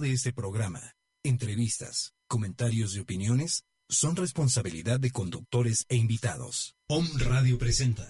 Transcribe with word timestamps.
de 0.00 0.12
este 0.12 0.32
programa, 0.32 0.94
entrevistas, 1.24 2.14
comentarios 2.28 2.94
y 2.94 3.00
opiniones 3.00 3.64
son 3.88 4.14
responsabilidad 4.14 5.00
de 5.00 5.10
conductores 5.10 5.86
e 5.88 5.96
invitados. 5.96 6.76
Om 6.86 7.04
Radio 7.18 7.58
presenta. 7.58 8.06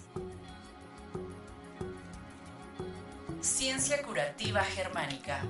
Ciencia 3.41 4.03
curativa 4.03 4.63
germánica. 4.65 5.43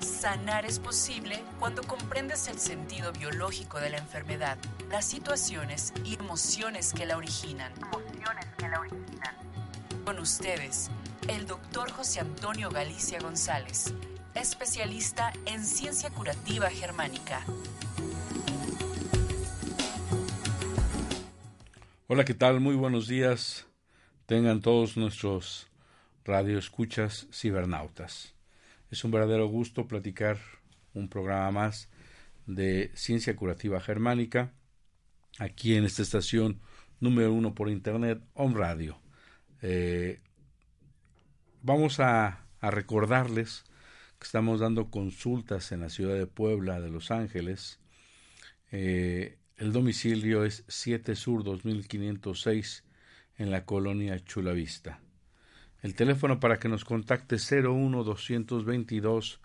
Sanar 0.00 0.66
es 0.66 0.78
posible 0.80 1.42
cuando 1.58 1.82
comprendes 1.82 2.46
el 2.48 2.58
sentido 2.58 3.12
biológico 3.12 3.80
de 3.80 3.88
la 3.88 3.98
enfermedad, 3.98 4.58
las 4.90 5.06
situaciones 5.06 5.94
y 6.04 6.16
emociones 6.16 6.92
que 6.92 7.06
la 7.06 7.16
originan. 7.16 7.72
Emociones 7.72 8.46
que 8.58 8.68
la 8.68 8.80
originan. 8.80 9.34
Con 10.04 10.18
ustedes, 10.18 10.90
el 11.26 11.46
doctor 11.46 11.90
José 11.90 12.20
Antonio 12.20 12.68
Galicia 12.68 13.18
González, 13.18 13.94
especialista 14.40 15.32
en 15.46 15.64
ciencia 15.64 16.10
curativa 16.10 16.70
germánica. 16.70 17.44
Hola, 22.06 22.24
¿qué 22.24 22.34
tal? 22.34 22.60
Muy 22.60 22.74
buenos 22.74 23.08
días. 23.08 23.66
Tengan 24.26 24.60
todos 24.60 24.96
nuestros 24.96 25.68
radioescuchas 26.24 27.26
cibernautas. 27.32 28.34
Es 28.90 29.04
un 29.04 29.10
verdadero 29.10 29.48
gusto 29.48 29.86
platicar 29.86 30.38
un 30.94 31.08
programa 31.08 31.50
más 31.50 31.88
de 32.46 32.90
ciencia 32.94 33.36
curativa 33.36 33.80
germánica 33.80 34.52
aquí 35.38 35.76
en 35.76 35.84
esta 35.84 36.02
estación 36.02 36.60
número 37.00 37.32
uno 37.32 37.54
por 37.54 37.68
internet, 37.68 38.22
Home 38.34 38.58
Radio. 38.58 39.00
Eh, 39.62 40.20
vamos 41.62 42.00
a, 42.00 42.44
recordarles 42.60 43.64
estamos 44.24 44.60
dando 44.60 44.90
consultas 44.90 45.72
en 45.72 45.80
la 45.80 45.88
ciudad 45.88 46.14
de 46.14 46.26
Puebla, 46.26 46.80
de 46.80 46.90
Los 46.90 47.10
Ángeles. 47.10 47.78
Eh, 48.70 49.38
el 49.56 49.72
domicilio 49.72 50.44
es 50.44 50.64
7 50.68 51.16
Sur 51.16 51.44
2506 51.44 52.84
en 53.36 53.50
la 53.50 53.64
colonia 53.64 54.18
Chulavista. 54.24 55.00
El 55.82 55.94
teléfono 55.94 56.40
para 56.40 56.58
que 56.58 56.68
nos 56.68 56.84
contacte 56.84 57.36
01 57.36 58.04
222 58.04 59.40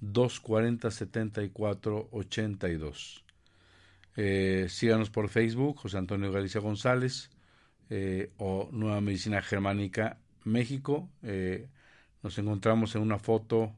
240 0.00 0.90
74 0.90 2.08
82. 2.10 3.24
síganos 4.68 5.10
por 5.10 5.28
Facebook, 5.28 5.78
José 5.78 5.98
Antonio 5.98 6.32
Galicia 6.32 6.60
González 6.60 7.30
eh, 7.94 8.30
o 8.38 8.68
Nueva 8.72 9.00
Medicina 9.00 9.42
Germánica 9.42 10.18
México. 10.44 11.10
Eh, 11.22 11.68
nos 12.22 12.38
encontramos 12.38 12.94
en 12.94 13.02
una 13.02 13.18
foto 13.18 13.74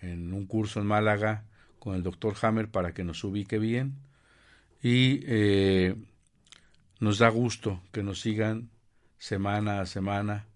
en 0.00 0.32
un 0.32 0.46
curso 0.46 0.80
en 0.80 0.86
Málaga 0.86 1.44
con 1.78 1.94
el 1.94 2.02
doctor 2.02 2.34
Hammer 2.42 2.68
para 2.68 2.94
que 2.94 3.04
nos 3.04 3.24
ubique 3.24 3.58
bien. 3.58 3.94
Y 4.82 5.20
eh, 5.26 5.94
nos 7.00 7.18
da 7.18 7.28
gusto 7.28 7.80
que 7.92 8.02
nos 8.02 8.20
sigan 8.20 8.70
semana 9.18 9.80
a 9.80 9.86
semana 9.86 10.46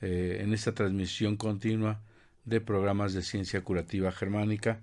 eh, 0.00 0.38
en 0.40 0.54
esta 0.54 0.72
transmisión 0.72 1.36
continua 1.36 2.00
de 2.44 2.60
programas 2.60 3.12
de 3.12 3.22
ciencia 3.22 3.62
curativa 3.62 4.10
germánica, 4.10 4.80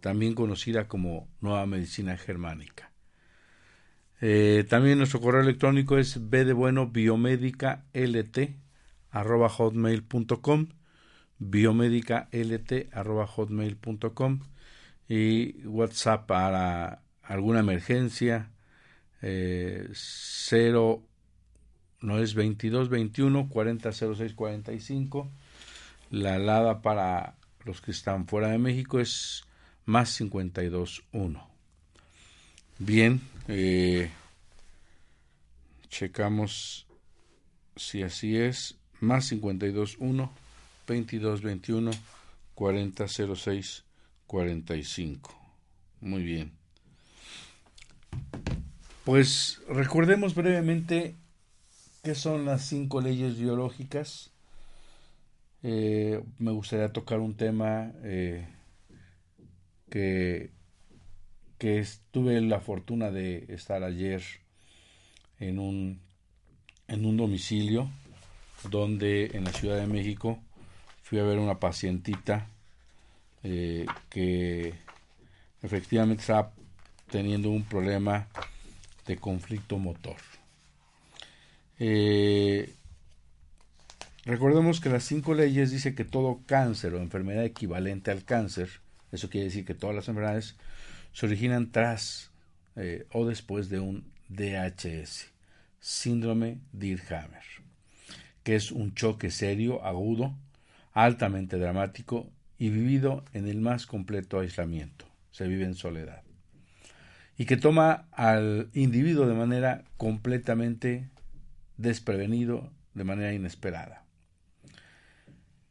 también 0.00 0.34
conocida 0.34 0.86
como 0.86 1.26
Nueva 1.40 1.66
Medicina 1.66 2.16
Germánica. 2.16 2.94
Eh, 4.26 4.64
también 4.70 4.96
nuestro 4.96 5.20
correo 5.20 5.42
electrónico 5.42 5.98
es 5.98 6.30
b 6.30 6.44
biomédica 6.90 7.84
lt 7.92 8.56
arroba 9.10 9.50
hotmail.com 9.50 10.68
biomédica 11.50 12.28
lt 12.32 12.88
arroba 12.92 13.26
hotmail.com 13.26 14.40
y 15.08 15.66
WhatsApp 15.66 16.26
para 16.26 17.02
alguna 17.22 17.60
emergencia 17.60 18.50
eh, 19.22 19.88
0 19.92 21.02
no 22.00 22.18
es 22.18 22.34
22 22.34 22.88
21 22.88 23.48
40 23.48 23.92
06 23.92 24.34
45 24.34 25.30
la 26.10 26.34
alada 26.34 26.82
para 26.82 27.36
los 27.64 27.80
que 27.80 27.90
están 27.90 28.26
fuera 28.26 28.48
de 28.48 28.58
México 28.58 29.00
es 29.00 29.44
más 29.84 30.10
52 30.10 31.04
1 31.12 31.48
bien 32.78 33.20
eh, 33.48 34.10
checamos 35.88 36.84
si 37.76 38.02
así 38.02 38.36
es. 38.36 38.76
Más 39.00 39.26
52 39.26 39.96
1 39.98 40.32
22 40.86 41.42
21 41.42 41.90
40 42.54 43.06
06 43.08 43.84
45. 44.26 45.34
Muy 46.00 46.22
bien. 46.22 46.52
Pues 49.04 49.60
recordemos 49.68 50.34
brevemente 50.34 51.14
qué 52.02 52.14
son 52.14 52.44
las 52.44 52.66
cinco 52.66 53.00
leyes 53.00 53.38
biológicas. 53.38 54.32
Eh, 55.62 56.22
me 56.38 56.52
gustaría 56.52 56.92
tocar 56.92 57.20
un 57.20 57.34
tema 57.36 57.92
eh, 58.02 58.46
que 59.90 60.54
que 61.58 61.86
tuve 62.10 62.40
la 62.42 62.60
fortuna 62.60 63.10
de 63.10 63.46
estar 63.48 63.82
ayer 63.84 64.22
en 65.38 65.58
un, 65.58 66.00
en 66.88 67.06
un 67.06 67.16
domicilio 67.16 67.88
donde 68.70 69.30
en 69.34 69.44
la 69.44 69.52
Ciudad 69.52 69.78
de 69.78 69.86
México 69.86 70.38
fui 71.04 71.18
a 71.18 71.22
ver 71.22 71.38
una 71.38 71.60
pacientita 71.60 72.48
eh, 73.42 73.84
que 74.08 74.72
efectivamente 75.62 76.22
estaba 76.22 76.52
teniendo 77.10 77.50
un 77.50 77.62
problema 77.62 78.26
de 79.06 79.18
conflicto 79.18 79.78
motor. 79.78 80.16
Eh, 81.78 82.74
recordemos 84.24 84.80
que 84.80 84.88
las 84.88 85.04
cinco 85.04 85.34
leyes 85.34 85.70
dice 85.70 85.94
que 85.94 86.06
todo 86.06 86.40
cáncer 86.46 86.94
o 86.94 86.98
enfermedad 86.98 87.44
equivalente 87.44 88.10
al 88.10 88.24
cáncer, 88.24 88.70
eso 89.12 89.28
quiere 89.28 89.48
decir 89.48 89.66
que 89.66 89.74
todas 89.74 89.94
las 89.94 90.08
enfermedades 90.08 90.56
se 91.12 91.26
originan 91.26 91.70
tras 91.70 92.30
eh, 92.76 93.06
o 93.12 93.26
después 93.26 93.68
de 93.68 93.78
un 93.78 94.10
DHS, 94.30 95.26
síndrome 95.80 96.60
Dirhammer, 96.72 97.44
que 98.42 98.56
es 98.56 98.72
un 98.72 98.94
choque 98.94 99.30
serio, 99.30 99.84
agudo, 99.84 100.34
altamente 100.94 101.58
dramático 101.58 102.32
y 102.56 102.70
vivido 102.70 103.24
en 103.32 103.48
el 103.48 103.60
más 103.60 103.86
completo 103.86 104.38
aislamiento. 104.38 105.06
Se 105.30 105.46
vive 105.46 105.64
en 105.64 105.74
soledad. 105.74 106.22
Y 107.36 107.46
que 107.46 107.56
toma 107.56 108.06
al 108.12 108.70
individuo 108.72 109.26
de 109.26 109.34
manera 109.34 109.84
completamente 109.96 111.10
desprevenido, 111.76 112.72
de 112.94 113.04
manera 113.04 113.34
inesperada. 113.34 114.04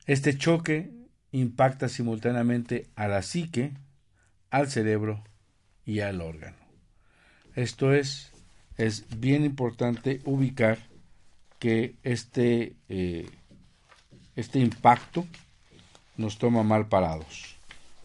Este 0.06 0.38
choque 0.38 0.92
impacta 1.32 1.88
simultáneamente 1.88 2.90
a 2.96 3.08
la 3.08 3.22
psique, 3.22 3.72
al 4.50 4.70
cerebro 4.70 5.24
y 5.86 6.02
al 6.02 6.20
órgano. 6.20 6.58
Esto 7.56 7.94
es, 7.94 8.32
es 8.78 9.20
bien 9.20 9.46
importante 9.46 10.20
ubicar 10.26 10.80
que 11.60 11.96
este, 12.04 12.76
eh, 12.90 13.30
este 14.36 14.60
impacto 14.60 15.28
nos 16.18 16.38
toma 16.38 16.64
mal 16.64 16.88
parados, 16.88 17.56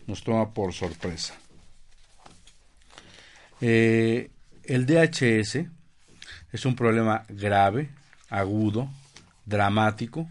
nos 0.06 0.22
toma 0.22 0.52
por 0.52 0.72
sorpresa. 0.72 1.34
Eh, 3.60 4.30
el 4.64 4.86
DHS 4.86 5.66
es 6.52 6.64
un 6.64 6.76
problema 6.76 7.24
grave, 7.28 7.90
agudo, 8.28 8.88
dramático, 9.44 10.28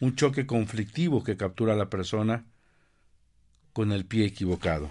un 0.00 0.14
choque 0.16 0.46
conflictivo 0.46 1.24
que 1.24 1.36
captura 1.36 1.72
a 1.72 1.76
la 1.76 1.88
persona 1.88 2.44
con 3.72 3.92
el 3.92 4.04
pie 4.04 4.26
equivocado. 4.26 4.88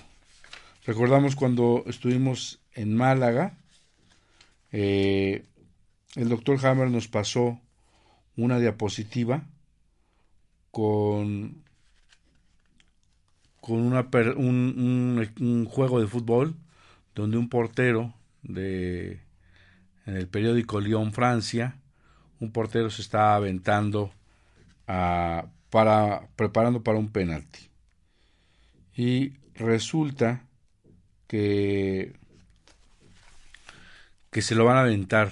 Recordamos 0.85 1.35
cuando 1.35 1.83
estuvimos 1.87 2.59
en 2.73 2.95
Málaga, 2.95 3.57
eh, 4.71 5.43
el 6.15 6.29
doctor 6.29 6.65
Hammer 6.65 6.89
nos 6.89 7.07
pasó 7.07 7.59
una 8.35 8.59
diapositiva 8.59 9.43
con, 10.71 11.63
con 13.61 13.79
una, 13.79 14.07
un, 14.35 15.29
un, 15.39 15.65
juego 15.65 15.99
de 15.99 16.07
fútbol 16.07 16.55
donde 17.15 17.37
un 17.37 17.49
portero 17.49 18.13
de 18.43 19.21
en 20.05 20.15
el 20.15 20.27
periódico 20.27 20.79
Lyon 20.79 21.11
Francia 21.11 21.75
un 22.39 22.51
portero 22.51 22.89
se 22.89 23.01
estaba 23.01 23.35
aventando 23.35 24.11
a, 24.87 25.47
para 25.69 26.27
preparando 26.35 26.83
para 26.83 26.99
un 26.99 27.09
penalti. 27.09 27.69
Y 28.95 29.33
resulta 29.55 30.45
que, 31.27 32.13
que 34.31 34.41
se 34.41 34.55
lo 34.55 34.65
van 34.65 34.77
a 34.77 34.81
aventar 34.81 35.31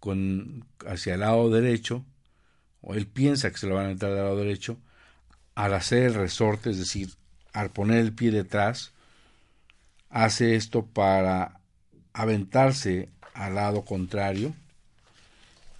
con, 0.00 0.66
hacia 0.86 1.14
el 1.14 1.20
lado 1.20 1.50
derecho, 1.50 2.04
o 2.84 2.94
él 2.94 3.06
piensa 3.06 3.50
que 3.50 3.56
se 3.56 3.66
lo 3.66 3.74
van 3.74 3.84
a 3.84 3.86
aventar 3.86 4.10
del 4.10 4.18
lado 4.18 4.36
derecho, 4.36 4.76
al 5.54 5.74
hacer 5.74 6.02
el 6.04 6.14
resorte, 6.14 6.70
es 6.70 6.78
decir, 6.78 7.10
al 7.52 7.70
poner 7.70 7.98
el 7.98 8.12
pie 8.12 8.30
detrás, 8.30 8.92
hace 10.10 10.54
esto 10.54 10.84
para 10.84 11.60
aventarse 12.12 13.08
al 13.32 13.54
lado 13.54 13.84
contrario 13.84 14.54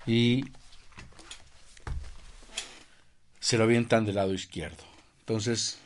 y 0.06 0.47
se 3.39 3.59
lo 3.59 3.65
avientan 3.65 4.06
del 4.06 4.17
lado 4.17 4.33
izquierdo. 4.33 4.83
Entonces 5.21 5.79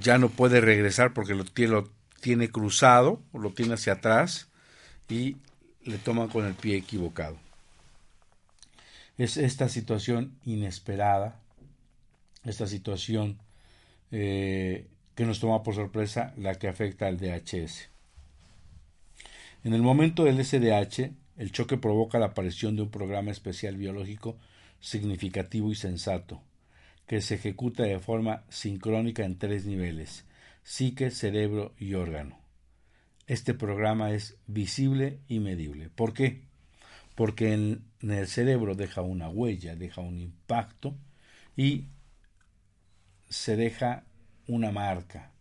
ya 0.00 0.18
no 0.18 0.28
puede 0.28 0.60
regresar 0.60 1.14
porque 1.14 1.34
lo 1.34 1.44
tiene, 1.44 1.72
lo 1.72 1.90
tiene 2.20 2.50
cruzado, 2.50 3.22
lo 3.32 3.50
tiene 3.50 3.74
hacia 3.74 3.94
atrás 3.94 4.48
y 5.08 5.36
le 5.84 5.98
toman 5.98 6.28
con 6.28 6.44
el 6.46 6.54
pie 6.54 6.76
equivocado. 6.76 7.38
Es 9.18 9.36
esta 9.36 9.68
situación 9.68 10.38
inesperada, 10.44 11.40
esta 12.44 12.66
situación 12.66 13.38
eh, 14.12 14.86
que 15.16 15.26
nos 15.26 15.40
toma 15.40 15.64
por 15.64 15.74
sorpresa 15.74 16.32
la 16.36 16.54
que 16.54 16.68
afecta 16.68 17.08
al 17.08 17.18
DHS. 17.18 17.90
En 19.64 19.74
el 19.74 19.82
momento 19.82 20.24
del 20.24 20.42
SDH, 20.44 21.10
el 21.36 21.52
choque 21.52 21.76
provoca 21.76 22.20
la 22.20 22.26
aparición 22.26 22.76
de 22.76 22.82
un 22.82 22.90
programa 22.90 23.32
especial 23.32 23.76
biológico 23.76 24.38
significativo 24.80 25.72
y 25.72 25.74
sensato, 25.74 26.40
que 27.06 27.20
se 27.20 27.34
ejecuta 27.34 27.82
de 27.82 27.98
forma 27.98 28.44
sincrónica 28.48 29.24
en 29.24 29.36
tres 29.36 29.66
niveles, 29.66 30.24
psique, 30.62 31.10
cerebro 31.10 31.74
y 31.76 31.94
órgano. 31.94 32.38
Este 33.26 33.52
programa 33.52 34.12
es 34.12 34.36
visible 34.46 35.18
y 35.26 35.40
medible. 35.40 35.90
¿Por 35.90 36.14
qué? 36.14 36.47
Porque 37.18 37.52
en, 37.52 37.82
el 38.00 38.28
cerebro 38.28 38.76
deja 38.76 39.02
una 39.02 39.28
huella, 39.28 39.74
deja 39.74 40.00
un 40.00 40.20
impacto 40.20 40.94
y 41.56 41.86
se 43.28 43.56
deja 43.56 44.04
una 44.46 44.70
marca 44.70 45.32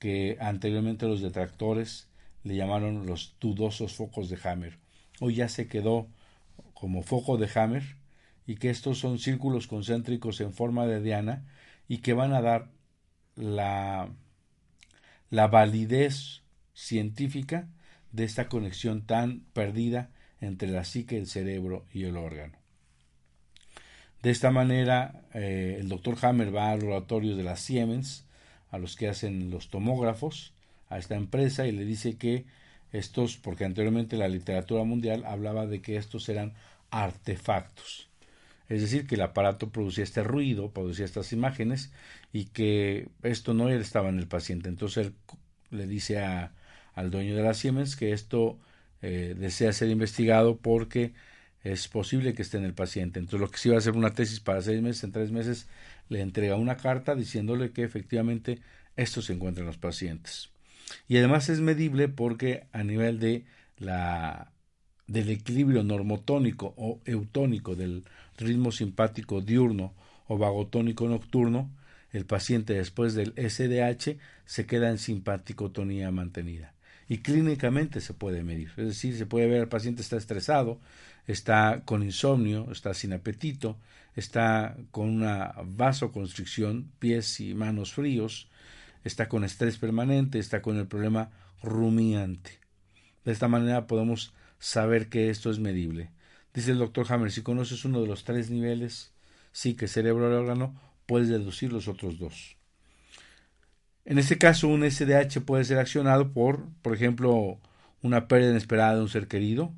que 0.00 0.36
anteriormente 0.40 1.06
los 1.06 1.20
detractores 1.20 2.08
le 2.42 2.56
llamaron 2.56 3.06
los 3.06 3.36
dudosos 3.38 3.94
focos 3.94 4.30
de 4.30 4.38
Hammer. 4.42 4.80
Hoy 5.20 5.36
ya 5.36 5.48
se 5.48 5.68
quedó 5.68 6.08
como 6.74 7.04
foco 7.04 7.36
de 7.36 7.48
Hammer 7.54 7.84
y 8.44 8.56
que 8.56 8.70
estos 8.70 8.98
son 8.98 9.20
círculos 9.20 9.68
concéntricos 9.68 10.40
en 10.40 10.52
forma 10.52 10.88
de 10.88 11.00
diana 11.00 11.46
y 11.86 11.98
que 11.98 12.14
van 12.14 12.32
a 12.32 12.42
dar 12.42 12.68
la, 13.36 14.10
la 15.30 15.46
validez 15.46 16.42
científica 16.74 17.68
de 18.10 18.24
esta 18.24 18.48
conexión 18.48 19.06
tan 19.06 19.42
perdida 19.52 20.10
entre 20.40 20.68
la 20.68 20.84
psique, 20.84 21.18
el 21.18 21.26
cerebro 21.26 21.84
y 21.92 22.04
el 22.04 22.16
órgano. 22.16 22.54
De 24.22 24.30
esta 24.30 24.50
manera, 24.50 25.22
eh, 25.32 25.78
el 25.80 25.88
doctor 25.88 26.16
Hammer 26.22 26.54
va 26.54 26.70
al 26.70 26.80
laboratorio 26.80 27.36
de 27.36 27.42
la 27.42 27.56
Siemens, 27.56 28.26
a 28.70 28.78
los 28.78 28.96
que 28.96 29.08
hacen 29.08 29.50
los 29.50 29.70
tomógrafos, 29.70 30.52
a 30.88 30.98
esta 30.98 31.14
empresa 31.14 31.66
y 31.66 31.72
le 31.72 31.84
dice 31.84 32.16
que 32.16 32.44
estos, 32.92 33.36
porque 33.36 33.64
anteriormente 33.64 34.16
la 34.16 34.28
literatura 34.28 34.84
mundial 34.84 35.24
hablaba 35.24 35.66
de 35.66 35.80
que 35.80 35.96
estos 35.96 36.28
eran 36.28 36.52
artefactos. 36.90 38.08
Es 38.68 38.82
decir, 38.82 39.06
que 39.06 39.14
el 39.14 39.22
aparato 39.22 39.70
producía 39.70 40.04
este 40.04 40.22
ruido, 40.22 40.70
producía 40.70 41.04
estas 41.04 41.32
imágenes 41.32 41.92
y 42.32 42.46
que 42.46 43.08
esto 43.22 43.54
no 43.54 43.68
estaba 43.68 44.08
en 44.10 44.18
el 44.18 44.28
paciente. 44.28 44.68
Entonces 44.68 45.08
él 45.08 45.14
le 45.70 45.86
dice 45.86 46.20
a, 46.20 46.52
al 46.94 47.10
dueño 47.10 47.34
de 47.34 47.42
la 47.42 47.54
Siemens 47.54 47.96
que 47.96 48.12
esto 48.12 48.58
eh, 49.02 49.34
desea 49.38 49.72
ser 49.72 49.88
investigado 49.90 50.58
porque 50.58 51.14
es 51.62 51.88
posible 51.88 52.34
que 52.34 52.42
esté 52.42 52.58
en 52.58 52.64
el 52.64 52.74
paciente. 52.74 53.18
Entonces 53.18 53.40
lo 53.40 53.50
que 53.50 53.58
se 53.58 53.68
iba 53.68 53.76
a 53.76 53.78
hacer 53.78 53.94
una 53.94 54.14
tesis 54.14 54.40
para 54.40 54.62
seis 54.62 54.80
meses, 54.82 55.04
en 55.04 55.12
tres 55.12 55.30
meses 55.30 55.68
le 56.08 56.20
entrega 56.20 56.56
una 56.56 56.76
carta 56.76 57.14
diciéndole 57.14 57.72
que 57.72 57.82
efectivamente 57.84 58.60
esto 58.96 59.22
se 59.22 59.32
encuentra 59.32 59.62
en 59.62 59.66
los 59.66 59.78
pacientes. 59.78 60.50
Y 61.08 61.18
además 61.18 61.48
es 61.48 61.60
medible 61.60 62.08
porque 62.08 62.66
a 62.72 62.82
nivel 62.82 63.20
de 63.20 63.44
la 63.78 64.52
del 65.06 65.28
equilibrio 65.30 65.82
normotónico 65.82 66.72
o 66.76 67.00
eutónico 67.04 67.74
del 67.74 68.04
ritmo 68.38 68.70
simpático 68.70 69.40
diurno 69.40 69.92
o 70.28 70.38
vagotónico 70.38 71.08
nocturno, 71.08 71.68
el 72.12 72.26
paciente 72.26 72.74
después 72.74 73.14
del 73.14 73.32
SDH 73.36 74.18
se 74.44 74.66
queda 74.66 74.88
en 74.88 74.98
simpaticotonía 74.98 76.12
mantenida. 76.12 76.74
Y 77.10 77.18
clínicamente 77.18 78.00
se 78.00 78.14
puede 78.14 78.44
medir, 78.44 78.68
es 78.76 78.86
decir, 78.86 79.18
se 79.18 79.26
puede 79.26 79.48
ver 79.48 79.62
el 79.62 79.68
paciente 79.68 80.00
está 80.00 80.16
estresado, 80.16 80.78
está 81.26 81.82
con 81.84 82.04
insomnio, 82.04 82.70
está 82.70 82.94
sin 82.94 83.12
apetito, 83.12 83.76
está 84.14 84.76
con 84.92 85.08
una 85.08 85.52
vasoconstricción, 85.64 86.92
pies 87.00 87.40
y 87.40 87.52
manos 87.52 87.94
fríos, 87.94 88.48
está 89.02 89.28
con 89.28 89.42
estrés 89.42 89.76
permanente, 89.76 90.38
está 90.38 90.62
con 90.62 90.76
el 90.76 90.86
problema 90.86 91.32
rumiante. 91.64 92.60
De 93.24 93.32
esta 93.32 93.48
manera 93.48 93.88
podemos 93.88 94.32
saber 94.60 95.08
que 95.08 95.30
esto 95.30 95.50
es 95.50 95.58
medible. 95.58 96.12
Dice 96.54 96.70
el 96.70 96.78
doctor 96.78 97.06
Hammer, 97.08 97.32
si 97.32 97.42
conoces 97.42 97.84
uno 97.84 98.00
de 98.00 98.06
los 98.06 98.22
tres 98.22 98.50
niveles, 98.50 99.10
sí 99.50 99.74
que 99.74 99.88
cerebro 99.88 100.30
y 100.30 100.36
órgano, 100.36 100.80
puedes 101.06 101.28
deducir 101.28 101.72
los 101.72 101.88
otros 101.88 102.20
dos. 102.20 102.59
En 104.04 104.18
este 104.18 104.38
caso, 104.38 104.68
un 104.68 104.88
SDH 104.88 105.40
puede 105.44 105.64
ser 105.64 105.78
accionado 105.78 106.32
por, 106.32 106.66
por 106.82 106.94
ejemplo, 106.94 107.58
una 108.02 108.28
pérdida 108.28 108.50
inesperada 108.50 108.94
de 108.96 109.02
un 109.02 109.08
ser 109.08 109.28
querido, 109.28 109.72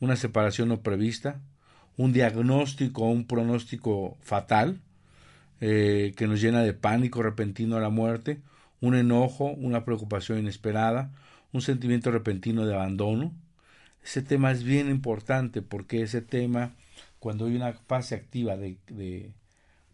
una 0.00 0.16
separación 0.16 0.68
no 0.68 0.80
prevista, 0.82 1.40
un 1.96 2.12
diagnóstico 2.12 3.04
o 3.04 3.10
un 3.10 3.26
pronóstico 3.26 4.16
fatal 4.20 4.80
eh, 5.60 6.14
que 6.16 6.26
nos 6.26 6.40
llena 6.40 6.62
de 6.62 6.72
pánico 6.72 7.22
repentino 7.22 7.76
a 7.76 7.80
la 7.80 7.90
muerte, 7.90 8.40
un 8.80 8.94
enojo, 8.94 9.46
una 9.46 9.84
preocupación 9.84 10.38
inesperada, 10.38 11.12
un 11.52 11.62
sentimiento 11.62 12.10
repentino 12.10 12.64
de 12.64 12.74
abandono. 12.74 13.34
Ese 14.04 14.22
tema 14.22 14.52
es 14.52 14.62
bien 14.62 14.88
importante 14.88 15.60
porque 15.62 16.02
ese 16.02 16.22
tema, 16.22 16.74
cuando 17.18 17.46
hay 17.46 17.56
una 17.56 17.72
fase 17.72 18.14
activa 18.14 18.56
de, 18.56 18.78
de 18.88 19.32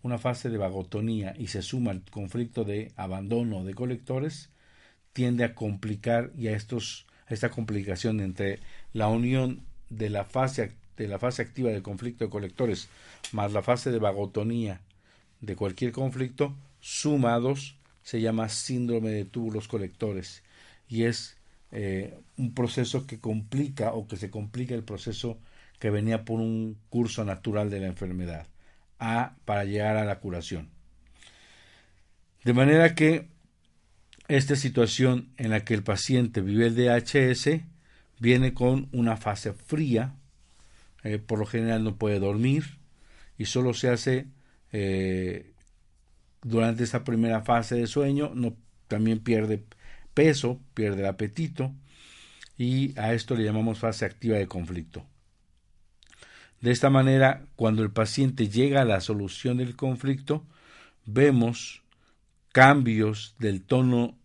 una 0.04 0.18
fase 0.18 0.50
de 0.50 0.58
vagotonía 0.58 1.34
y 1.38 1.46
se 1.46 1.62
suma 1.62 1.90
el 1.90 2.02
conflicto 2.02 2.64
de 2.64 2.92
abandono 2.94 3.64
de 3.64 3.72
colectores, 3.72 4.50
tiende 5.14 5.44
a 5.44 5.54
complicar 5.54 6.30
y 6.36 6.48
a 6.48 6.52
estos 6.52 7.06
a 7.26 7.32
esta 7.32 7.48
complicación 7.48 8.20
entre 8.20 8.60
la 8.92 9.08
unión 9.08 9.62
de 9.88 10.10
la 10.10 10.24
fase 10.24 10.72
de 10.98 11.08
la 11.08 11.18
fase 11.18 11.40
activa 11.40 11.70
del 11.70 11.82
conflicto 11.82 12.24
de 12.24 12.30
colectores 12.30 12.88
más 13.32 13.52
la 13.52 13.62
fase 13.62 13.90
de 13.90 13.98
vagotonía 13.98 14.82
de 15.40 15.56
cualquier 15.56 15.90
conflicto 15.92 16.54
sumados 16.80 17.78
se 18.02 18.20
llama 18.20 18.50
síndrome 18.50 19.08
de 19.10 19.24
túbulos 19.24 19.68
colectores 19.68 20.42
y 20.86 21.04
es 21.04 21.38
eh, 21.72 22.18
un 22.36 22.52
proceso 22.52 23.06
que 23.06 23.20
complica 23.20 23.94
o 23.94 24.06
que 24.06 24.18
se 24.18 24.30
complica 24.30 24.74
el 24.74 24.84
proceso 24.84 25.38
que 25.78 25.88
venía 25.88 26.26
por 26.26 26.40
un 26.40 26.76
curso 26.90 27.24
natural 27.24 27.70
de 27.70 27.80
la 27.80 27.86
enfermedad 27.86 28.46
para 28.98 29.64
llegar 29.64 29.96
a 29.96 30.04
la 30.04 30.20
curación. 30.20 30.70
De 32.44 32.52
manera 32.52 32.94
que 32.94 33.28
esta 34.28 34.56
situación 34.56 35.28
en 35.36 35.50
la 35.50 35.64
que 35.64 35.74
el 35.74 35.82
paciente 35.82 36.40
vive 36.40 36.66
el 36.66 36.76
DHS 36.76 37.60
viene 38.18 38.54
con 38.54 38.88
una 38.92 39.16
fase 39.16 39.52
fría, 39.52 40.14
eh, 41.02 41.18
por 41.18 41.38
lo 41.38 41.46
general 41.46 41.84
no 41.84 41.96
puede 41.96 42.18
dormir 42.18 42.78
y 43.36 43.46
solo 43.46 43.74
se 43.74 43.90
hace 43.90 44.26
eh, 44.72 45.52
durante 46.42 46.84
esa 46.84 47.04
primera 47.04 47.42
fase 47.42 47.76
de 47.76 47.86
sueño, 47.86 48.32
no, 48.34 48.56
también 48.88 49.18
pierde 49.18 49.64
peso, 50.14 50.60
pierde 50.74 51.00
el 51.00 51.06
apetito 51.06 51.72
y 52.56 52.98
a 52.98 53.12
esto 53.14 53.34
le 53.34 53.44
llamamos 53.44 53.78
fase 53.78 54.04
activa 54.04 54.36
de 54.36 54.46
conflicto. 54.46 55.04
De 56.64 56.70
esta 56.70 56.88
manera, 56.88 57.44
cuando 57.56 57.82
el 57.82 57.90
paciente 57.90 58.48
llega 58.48 58.80
a 58.80 58.86
la 58.86 59.02
solución 59.02 59.58
del 59.58 59.76
conflicto, 59.76 60.46
vemos 61.04 61.82
cambios 62.52 63.36
del 63.38 63.60
tono 63.60 64.16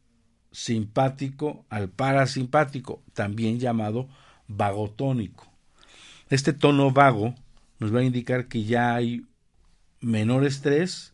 simpático 0.50 1.66
al 1.68 1.90
parasimpático, 1.90 3.04
también 3.12 3.60
llamado 3.60 4.08
vagotónico. 4.48 5.52
Este 6.30 6.54
tono 6.54 6.92
vago 6.92 7.36
nos 7.78 7.94
va 7.94 8.00
a 8.00 8.06
indicar 8.06 8.48
que 8.48 8.64
ya 8.64 8.96
hay 8.96 9.26
menor 10.00 10.46
estrés 10.46 11.12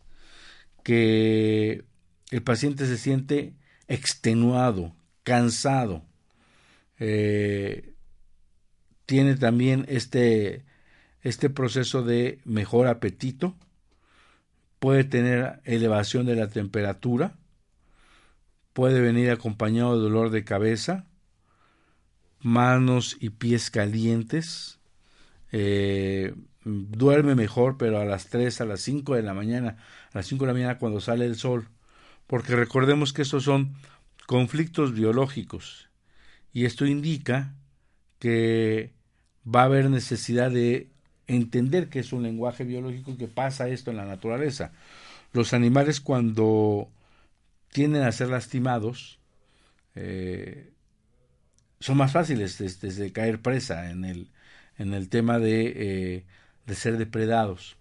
que 0.83 1.85
el 2.29 2.43
paciente 2.43 2.85
se 2.85 2.99
siente 2.99 3.55
extenuado, 3.87 4.95
cansado. 5.23 6.03
Eh, 6.99 7.95
tiene 9.07 9.37
también 9.37 9.87
este, 9.89 10.65
este 11.25 11.49
proceso 11.49 12.03
de 12.03 12.39
mejor 12.45 12.85
apetito, 12.85 13.55
puede 14.77 15.03
tener 15.03 15.59
elevación 15.63 16.27
de 16.27 16.35
la 16.35 16.49
temperatura, 16.49 17.35
puede 18.73 19.01
venir 19.01 19.31
acompañado 19.31 19.95
de 19.95 20.03
dolor 20.03 20.29
de 20.29 20.43
cabeza, 20.43 21.07
manos 22.41 23.17
y 23.19 23.31
pies 23.31 23.71
calientes, 23.71 24.77
eh, 25.51 26.35
duerme 26.63 27.33
mejor, 27.33 27.77
pero 27.79 27.99
a 27.99 28.05
las 28.05 28.27
3, 28.27 28.61
a 28.61 28.65
las 28.65 28.81
5 28.81 29.15
de 29.15 29.23
la 29.23 29.33
mañana, 29.33 29.77
a 30.13 30.19
las 30.19 30.27
5 30.27 30.45
de 30.45 30.47
la 30.49 30.53
mañana 30.53 30.77
cuando 30.77 31.01
sale 31.01 31.25
el 31.25 31.37
sol, 31.37 31.69
porque 32.27 32.55
recordemos 32.55 33.13
que 33.13 33.23
estos 33.23 33.45
son 33.45 33.73
conflictos 34.27 34.93
biológicos 34.93 35.89
y 36.53 36.65
esto 36.65 36.85
indica 36.85 37.55
que 38.19 38.93
va 39.43 39.61
a 39.61 39.65
haber 39.65 39.89
necesidad 39.89 40.51
de 40.51 40.91
entender 41.27 41.89
que 41.89 41.99
es 41.99 42.13
un 42.13 42.23
lenguaje 42.23 42.63
biológico 42.63 43.17
que 43.17 43.27
pasa 43.27 43.69
esto 43.69 43.91
en 43.91 43.97
la 43.97 44.05
naturaleza. 44.05 44.71
Los 45.33 45.53
animales 45.53 45.99
cuando 45.99 46.89
tienden 47.71 48.03
a 48.03 48.11
ser 48.11 48.29
lastimados 48.29 49.19
eh, 49.95 50.71
son 51.79 51.97
más 51.97 52.11
fáciles 52.11 52.57
de, 52.57 53.11
caer 53.11 53.41
presa 53.41 53.91
en 53.91 54.05
el, 54.05 54.29
en 54.77 54.93
el 54.93 55.09
tema 55.09 55.39
de, 55.39 55.73
eh, 55.75 56.25
de 56.65 56.75
ser 56.75 56.97
depredados. 56.97 57.77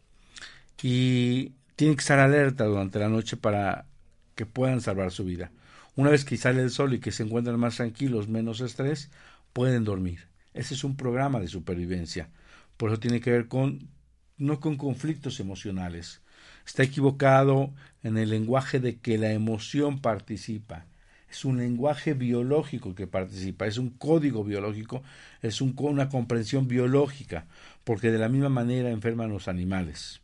Y 0.82 1.52
tienen 1.76 1.96
que 1.96 2.02
estar 2.02 2.18
alerta 2.18 2.64
durante 2.64 2.98
la 2.98 3.08
noche 3.08 3.36
para 3.36 3.86
que 4.34 4.46
puedan 4.46 4.80
salvar 4.80 5.10
su 5.10 5.24
vida. 5.24 5.50
Una 5.96 6.10
vez 6.10 6.24
que 6.24 6.36
sale 6.36 6.62
el 6.62 6.70
sol 6.70 6.92
y 6.94 6.98
que 7.00 7.12
se 7.12 7.22
encuentran 7.22 7.58
más 7.58 7.76
tranquilos, 7.76 8.28
menos 8.28 8.60
estrés, 8.60 9.10
pueden 9.52 9.84
dormir. 9.84 10.26
Ese 10.52 10.74
es 10.74 10.84
un 10.84 10.96
programa 10.96 11.40
de 11.40 11.48
supervivencia. 11.48 12.28
Por 12.76 12.90
eso 12.90 13.00
tiene 13.00 13.20
que 13.20 13.30
ver 13.30 13.48
con 13.48 13.88
no 14.36 14.60
con 14.60 14.76
conflictos 14.76 15.40
emocionales. 15.40 16.22
Está 16.66 16.82
equivocado 16.82 17.72
en 18.02 18.18
el 18.18 18.30
lenguaje 18.30 18.80
de 18.80 18.98
que 18.98 19.18
la 19.18 19.32
emoción 19.32 20.00
participa. 20.00 20.86
Es 21.30 21.44
un 21.44 21.58
lenguaje 21.58 22.14
biológico 22.14 22.94
que 22.94 23.06
participa, 23.06 23.66
es 23.66 23.78
un 23.78 23.90
código 23.90 24.44
biológico, 24.44 25.02
es 25.42 25.60
una 25.60 26.08
comprensión 26.08 26.68
biológica, 26.68 27.48
porque 27.82 28.12
de 28.12 28.18
la 28.18 28.28
misma 28.28 28.50
manera 28.50 28.90
enferman 28.90 29.30
los 29.30 29.48
animales. 29.48 30.20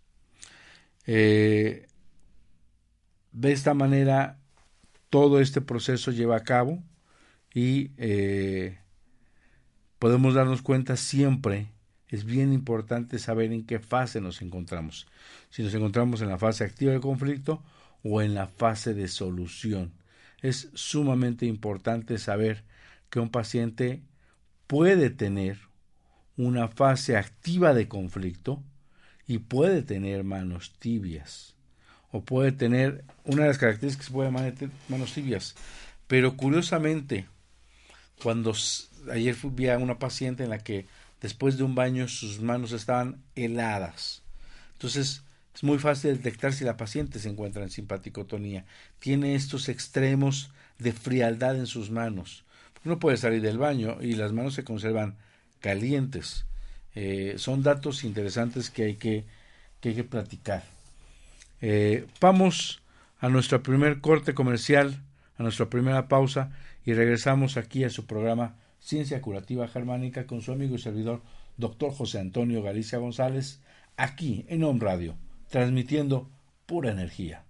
Eh, 1.06 1.88
de 3.32 3.52
esta 3.52 3.74
manera, 3.74 4.38
todo 5.08 5.40
este 5.40 5.60
proceso 5.60 6.12
lleva 6.12 6.36
a 6.36 6.44
cabo 6.44 6.82
y 7.52 7.90
eh, 7.96 8.78
podemos 9.98 10.34
darnos 10.34 10.62
cuenta 10.62 10.96
siempre, 10.96 11.72
es 12.10 12.24
bien 12.24 12.52
importante 12.52 13.18
saber 13.18 13.52
en 13.52 13.64
qué 13.64 13.78
fase 13.78 14.20
nos 14.20 14.42
encontramos. 14.42 15.06
Si 15.50 15.62
nos 15.62 15.72
encontramos 15.74 16.20
en 16.22 16.28
la 16.28 16.38
fase 16.38 16.64
activa 16.64 16.92
del 16.92 17.00
conflicto 17.00 17.62
o 18.02 18.20
en 18.22 18.34
la 18.34 18.46
fase 18.46 18.94
de 18.94 19.08
solución. 19.08 19.92
Es 20.42 20.70
sumamente 20.74 21.46
importante 21.46 22.18
saber 22.18 22.64
que 23.10 23.20
un 23.20 23.30
paciente 23.30 24.02
puede 24.66 25.10
tener 25.10 25.58
una 26.36 26.68
fase 26.68 27.16
activa 27.16 27.74
de 27.74 27.88
conflicto 27.88 28.62
y 29.26 29.38
puede 29.38 29.82
tener 29.82 30.24
manos 30.24 30.72
tibias 30.78 31.54
o 32.12 32.24
puede 32.24 32.52
tener 32.52 33.04
una 33.24 33.42
de 33.42 33.48
las 33.48 33.58
características 33.58 34.08
que 34.08 34.12
puede 34.12 34.52
tener 34.52 34.74
manos 34.88 35.12
tibias 35.12 35.54
pero 36.10 36.36
curiosamente 36.36 37.28
cuando 38.20 38.52
ayer 39.12 39.36
vi 39.52 39.68
a 39.68 39.78
una 39.78 40.00
paciente 40.00 40.42
en 40.42 40.50
la 40.50 40.58
que 40.58 40.86
después 41.20 41.56
de 41.56 41.64
un 41.64 41.74
baño 41.74 42.08
sus 42.08 42.40
manos 42.40 42.72
estaban 42.72 43.22
heladas. 43.34 44.22
Entonces, 44.72 45.22
es 45.54 45.62
muy 45.62 45.78
fácil 45.78 46.16
detectar 46.16 46.52
si 46.52 46.64
la 46.64 46.76
paciente 46.76 47.18
se 47.18 47.28
encuentra 47.28 47.62
en 47.62 47.70
simpaticotonía. 47.70 48.64
Tiene 48.98 49.34
estos 49.34 49.68
extremos 49.68 50.50
de 50.78 50.92
frialdad 50.92 51.56
en 51.56 51.66
sus 51.66 51.90
manos. 51.90 52.44
No 52.82 52.98
puede 52.98 53.18
salir 53.18 53.42
del 53.42 53.58
baño 53.58 53.98
y 54.00 54.14
las 54.14 54.32
manos 54.32 54.54
se 54.54 54.64
conservan 54.64 55.16
calientes. 55.60 56.46
Eh, 56.94 57.34
son 57.36 57.62
datos 57.62 58.04
interesantes 58.04 58.70
que 58.70 58.84
hay 58.84 58.94
que, 58.96 59.24
que, 59.80 59.90
hay 59.90 59.94
que 59.94 60.04
platicar. 60.04 60.64
Eh, 61.60 62.06
vamos 62.20 62.80
a 63.18 63.28
nuestro 63.28 63.62
primer 63.62 64.00
corte 64.00 64.32
comercial, 64.32 65.02
a 65.36 65.42
nuestra 65.42 65.68
primera 65.68 66.08
pausa 66.08 66.52
y 66.86 66.94
regresamos 66.94 67.58
aquí 67.58 67.84
a 67.84 67.90
su 67.90 68.06
programa 68.06 68.54
Ciencia 68.80 69.20
Curativa 69.20 69.68
Germánica 69.68 70.26
con 70.26 70.40
su 70.40 70.52
amigo 70.52 70.74
y 70.74 70.78
servidor 70.78 71.22
doctor 71.56 71.92
José 71.92 72.18
Antonio 72.18 72.62
Galicia 72.62 72.98
González, 72.98 73.60
aquí 73.96 74.46
en 74.48 74.64
Home 74.64 74.80
Radio, 74.80 75.14
transmitiendo 75.48 76.28
pura 76.66 76.90
energía. 76.90 77.44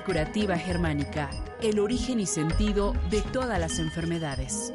Curativa 0.00 0.56
germánica, 0.56 1.30
el 1.60 1.78
origen 1.78 2.18
y 2.18 2.26
sentido 2.26 2.94
de 3.10 3.20
todas 3.20 3.60
las 3.60 3.78
enfermedades. 3.78 4.72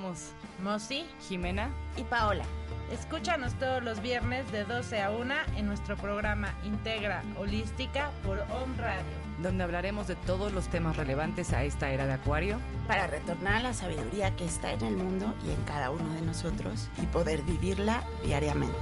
Somos 0.00 0.32
Mosi, 0.62 1.04
Jimena 1.28 1.70
y 1.96 2.04
Paola. 2.04 2.44
Escúchanos 2.90 3.54
todos 3.54 3.82
los 3.82 4.00
viernes 4.00 4.50
de 4.50 4.64
12 4.64 5.00
a 5.00 5.10
1 5.10 5.34
en 5.56 5.66
nuestro 5.66 5.96
programa 5.96 6.54
Integra 6.64 7.22
Holística 7.38 8.10
por 8.24 8.38
On 8.38 8.76
Radio, 8.78 9.02
donde 9.42 9.62
hablaremos 9.62 10.08
de 10.08 10.16
todos 10.16 10.52
los 10.52 10.68
temas 10.68 10.96
relevantes 10.96 11.52
a 11.52 11.64
esta 11.64 11.90
era 11.90 12.06
de 12.06 12.14
Acuario 12.14 12.58
para 12.88 13.06
retornar 13.06 13.56
a 13.56 13.62
la 13.62 13.74
sabiduría 13.74 14.34
que 14.36 14.46
está 14.46 14.72
en 14.72 14.84
el 14.84 14.96
mundo 14.96 15.34
y 15.46 15.50
en 15.50 15.62
cada 15.64 15.90
uno 15.90 16.12
de 16.14 16.22
nosotros 16.22 16.88
y 17.02 17.06
poder 17.06 17.42
vivirla 17.42 18.02
diariamente. 18.24 18.78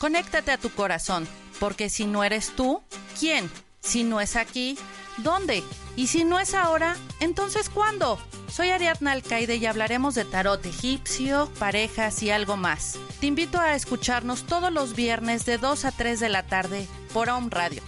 Conéctate 0.00 0.50
a 0.50 0.56
tu 0.56 0.70
corazón, 0.70 1.28
porque 1.58 1.90
si 1.90 2.06
no 2.06 2.24
eres 2.24 2.56
tú, 2.56 2.82
¿quién? 3.18 3.50
Si 3.82 4.02
no 4.02 4.22
es 4.22 4.34
aquí, 4.34 4.78
¿dónde? 5.18 5.62
Y 5.94 6.06
si 6.06 6.24
no 6.24 6.40
es 6.40 6.54
ahora, 6.54 6.96
entonces 7.20 7.68
¿cuándo? 7.68 8.18
Soy 8.50 8.70
Ariadna 8.70 9.12
Alcaide 9.12 9.56
y 9.56 9.66
hablaremos 9.66 10.14
de 10.14 10.24
tarot 10.24 10.64
egipcio, 10.64 11.52
parejas 11.58 12.22
y 12.22 12.30
algo 12.30 12.56
más. 12.56 12.98
Te 13.20 13.26
invito 13.26 13.60
a 13.60 13.74
escucharnos 13.74 14.44
todos 14.44 14.72
los 14.72 14.96
viernes 14.96 15.44
de 15.44 15.58
2 15.58 15.84
a 15.84 15.92
3 15.92 16.18
de 16.18 16.28
la 16.30 16.46
tarde 16.46 16.88
por 17.12 17.28
Home 17.28 17.48
Radio. 17.50 17.82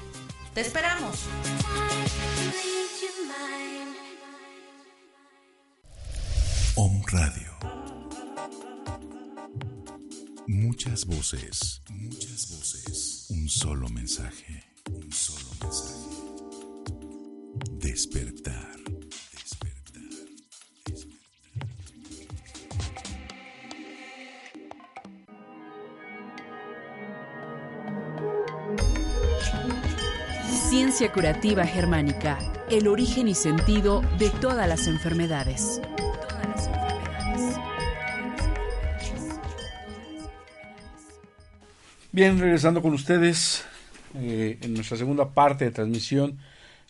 ¡Te 0.52 0.60
esperamos! 0.60 1.18
Home 6.74 7.02
Radio. 7.10 7.51
Muchas 10.48 11.06
voces, 11.06 11.82
muchas 11.88 12.50
voces. 12.50 13.26
Un 13.30 13.48
solo 13.48 13.88
mensaje, 13.88 14.64
un 14.90 15.12
solo 15.12 15.48
mensaje. 15.60 16.02
Despertar. 17.78 18.76
Despertar. 19.32 20.02
Despertar. 20.84 21.22
Ciencia 30.68 31.12
curativa 31.12 31.64
germánica, 31.64 32.38
el 32.68 32.88
origen 32.88 33.28
y 33.28 33.34
sentido 33.34 34.02
de 34.18 34.30
todas 34.30 34.68
las 34.68 34.88
enfermedades. 34.88 35.80
Bien, 42.14 42.38
regresando 42.38 42.82
con 42.82 42.92
ustedes 42.92 43.64
eh, 44.16 44.58
en 44.60 44.74
nuestra 44.74 44.98
segunda 44.98 45.32
parte 45.32 45.64
de 45.64 45.70
transmisión 45.70 46.36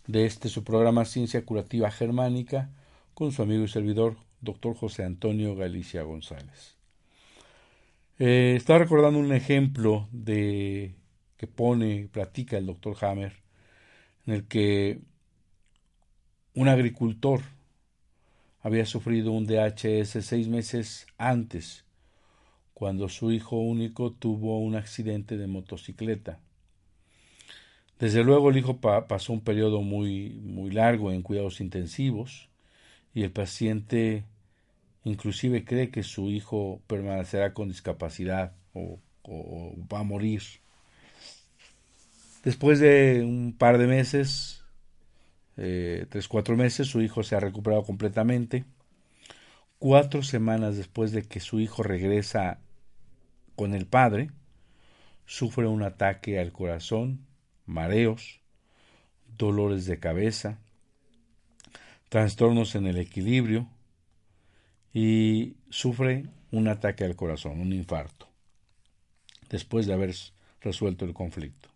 de 0.08 0.26
este 0.26 0.48
su 0.48 0.64
programa 0.64 1.04
Ciencia 1.04 1.44
Curativa 1.44 1.92
Germánica 1.92 2.70
con 3.14 3.30
su 3.30 3.40
amigo 3.40 3.62
y 3.62 3.68
servidor, 3.68 4.16
doctor 4.40 4.74
José 4.74 5.04
Antonio 5.04 5.54
Galicia 5.54 6.02
González. 6.02 6.74
Eh, 8.18 8.54
estaba 8.56 8.80
recordando 8.80 9.20
un 9.20 9.32
ejemplo 9.32 10.08
de 10.10 10.96
que 11.36 11.46
pone, 11.46 12.08
platica 12.10 12.58
el 12.58 12.66
doctor 12.66 12.96
Hammer, 13.02 13.36
en 14.26 14.34
el 14.34 14.48
que 14.48 14.98
un 16.54 16.66
agricultor 16.66 17.42
había 18.60 18.86
sufrido 18.86 19.30
un 19.30 19.46
DHS 19.46 20.24
seis 20.24 20.48
meses 20.48 21.06
antes, 21.16 21.84
cuando 22.82 23.08
su 23.08 23.30
hijo 23.30 23.58
único 23.58 24.10
tuvo 24.10 24.58
un 24.58 24.74
accidente 24.74 25.36
de 25.36 25.46
motocicleta. 25.46 26.40
Desde 28.00 28.24
luego 28.24 28.50
el 28.50 28.56
hijo 28.56 28.80
pasó 28.80 29.32
un 29.32 29.40
periodo 29.40 29.82
muy, 29.82 30.30
muy 30.42 30.72
largo 30.72 31.12
en 31.12 31.22
cuidados 31.22 31.60
intensivos 31.60 32.48
y 33.14 33.22
el 33.22 33.30
paciente 33.30 34.24
inclusive 35.04 35.64
cree 35.64 35.92
que 35.92 36.02
su 36.02 36.32
hijo 36.32 36.82
permanecerá 36.88 37.54
con 37.54 37.68
discapacidad 37.68 38.56
o, 38.74 38.98
va 39.88 40.00
a 40.00 40.02
morir. 40.02 40.42
Después 42.42 42.80
de 42.80 43.22
un 43.22 43.54
par 43.56 43.78
de 43.78 43.86
meses, 43.86 44.64
eh, 45.56 46.06
tres, 46.10 46.26
cuatro 46.26 46.56
meses, 46.56 46.88
su 46.88 47.00
hijo 47.00 47.22
se 47.22 47.36
ha 47.36 47.38
recuperado 47.38 47.84
completamente. 47.84 48.64
Cuatro 49.78 50.24
semanas 50.24 50.76
después 50.76 51.12
de 51.12 51.22
que 51.22 51.38
su 51.38 51.60
hijo 51.60 51.84
regresa 51.84 52.58
con 53.62 53.74
el 53.74 53.86
padre, 53.86 54.28
sufre 55.24 55.68
un 55.68 55.84
ataque 55.84 56.40
al 56.40 56.50
corazón, 56.50 57.24
mareos, 57.64 58.40
dolores 59.38 59.86
de 59.86 60.00
cabeza, 60.00 60.58
trastornos 62.08 62.74
en 62.74 62.88
el 62.88 62.98
equilibrio, 62.98 63.68
y 64.92 65.54
sufre 65.70 66.24
un 66.50 66.66
ataque 66.66 67.04
al 67.04 67.14
corazón, 67.14 67.60
un 67.60 67.72
infarto, 67.72 68.26
después 69.48 69.86
de 69.86 69.92
haber 69.92 70.12
resuelto 70.60 71.04
el 71.04 71.14
conflicto. 71.14 71.68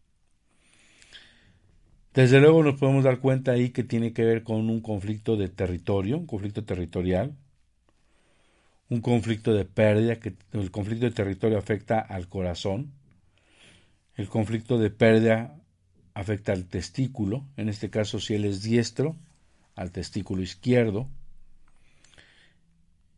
Desde 2.14 2.40
luego 2.40 2.64
nos 2.64 2.81
podemos 2.81 3.05
dar 3.05 3.21
cuenta 3.21 3.52
ahí 3.52 3.71
que 3.71 3.85
tiene 3.85 4.12
que 4.12 4.25
ver 4.25 4.43
con 4.43 4.69
un 4.69 4.81
conflicto 4.81 5.37
de 5.37 5.49
territorio, 5.49 6.19
un 6.19 6.26
conflicto 6.26 6.64
territorial, 6.64 7.37
un 8.88 9.00
conflicto 9.00 9.52
de 9.52 9.64
pérdida, 9.64 10.21
que 10.21 10.35
el 10.52 10.71
conflicto 10.71 11.07
de 11.07 11.12
territorio 11.12 11.59
afecta 11.59 11.99
al 11.99 12.28
corazón, 12.28 12.93
el 14.14 14.28
conflicto 14.28 14.78
de 14.78 14.90
pérdida 14.90 15.61
afecta 16.14 16.52
al 16.52 16.66
testículo, 16.66 17.45
en 17.57 17.69
este 17.69 17.90
caso 17.90 18.21
si 18.21 18.35
él 18.35 18.45
es 18.45 18.62
diestro, 18.62 19.16
al 19.75 19.90
testículo 19.90 20.43
izquierdo, 20.43 21.09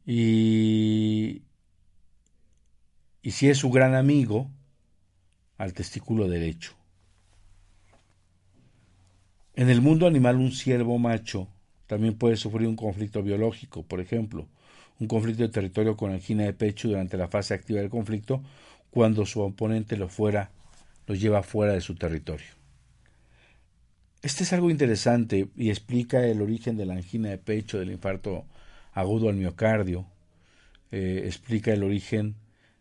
y, 0.05 1.43
y 3.23 3.31
si 3.31 3.49
es 3.49 3.59
su 3.59 3.71
gran 3.71 3.95
amigo, 3.95 4.51
al 5.59 5.75
testículo 5.75 6.29
derecho. 6.29 6.73
En 9.55 9.69
el 9.69 9.83
mundo 9.83 10.07
animal 10.07 10.37
un 10.37 10.53
ciervo 10.53 10.99
macho 10.99 11.49
también 11.87 12.15
puede 12.17 12.37
sufrir 12.37 12.69
un 12.69 12.77
conflicto 12.77 13.23
biológico, 13.23 13.83
por 13.83 14.01
ejemplo, 14.01 14.49
un 15.01 15.07
conflicto 15.07 15.43
de 15.43 15.49
territorio 15.49 15.97
con 15.97 16.13
angina 16.13 16.45
de 16.45 16.53
pecho 16.53 16.89
durante 16.89 17.17
la 17.17 17.29
fase 17.29 17.55
activa 17.55 17.81
del 17.81 17.91
conflicto, 17.91 18.43
cuando 18.91 19.27
su 19.27 19.41
oponente 19.41 19.97
lo 19.97 20.09
fuera, 20.09 20.51
lo 21.07 21.15
lleva 21.15 21.43
fuera 21.43 21.73
de 21.73 21.81
su 21.81 21.95
territorio. 21.95 22.47
Este 24.23 24.43
es 24.43 24.53
algo 24.53 24.71
interesante 24.71 25.49
y 25.57 25.71
explica 25.71 26.27
el 26.27 26.43
origen 26.43 26.77
de 26.77 26.87
la 26.87 26.95
angina 26.95 27.29
de 27.29 27.39
pecho, 27.39 27.79
del 27.79 27.93
infarto 27.93 28.45
agudo 28.93 29.29
al 29.29 29.37
miocardio, 29.37 30.07
eh, 30.91 31.23
explica 31.27 31.73
el 31.73 31.85
origen 31.85 32.35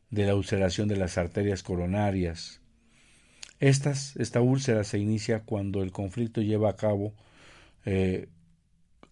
de 0.09 0.25
la 0.25 0.35
ulceración 0.35 0.87
de 0.87 0.97
las 0.97 1.17
arterias 1.17 1.61
coronarias. 1.61 2.61
Estas, 3.59 4.15
esta 4.15 4.41
úlcera 4.41 4.83
se 4.83 4.97
inicia 4.97 5.41
cuando 5.41 5.83
el 5.83 5.91
conflicto 5.91 6.41
lleva 6.41 6.69
a 6.69 6.75
cabo 6.75 7.13
eh, 7.85 8.27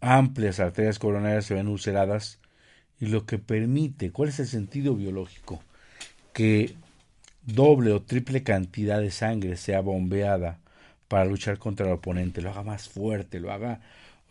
amplias 0.02 0.60
arterias 0.60 1.00
coronarias 1.00 1.46
se 1.46 1.54
ven 1.54 1.68
ulceradas 1.68 2.40
y 3.00 3.08
lo 3.08 3.26
que 3.26 3.38
permite, 3.38 4.12
¿cuál 4.12 4.30
es 4.30 4.40
el 4.40 4.48
sentido 4.48 4.96
biológico? 4.96 5.62
Que 6.34 6.76
doble 7.46 7.92
o 7.92 8.02
triple 8.02 8.44
cantidad 8.44 9.00
de 9.02 9.12
sangre 9.12 9.58
sea 9.58 9.82
bombeada 9.82 10.60
para 11.08 11.26
luchar 11.26 11.58
contra 11.58 11.86
el 11.88 11.94
oponente, 11.94 12.42
lo 12.42 12.50
haga 12.50 12.64
más 12.64 12.90
fuerte, 12.90 13.40
lo 13.40 13.52
haga 13.52 13.82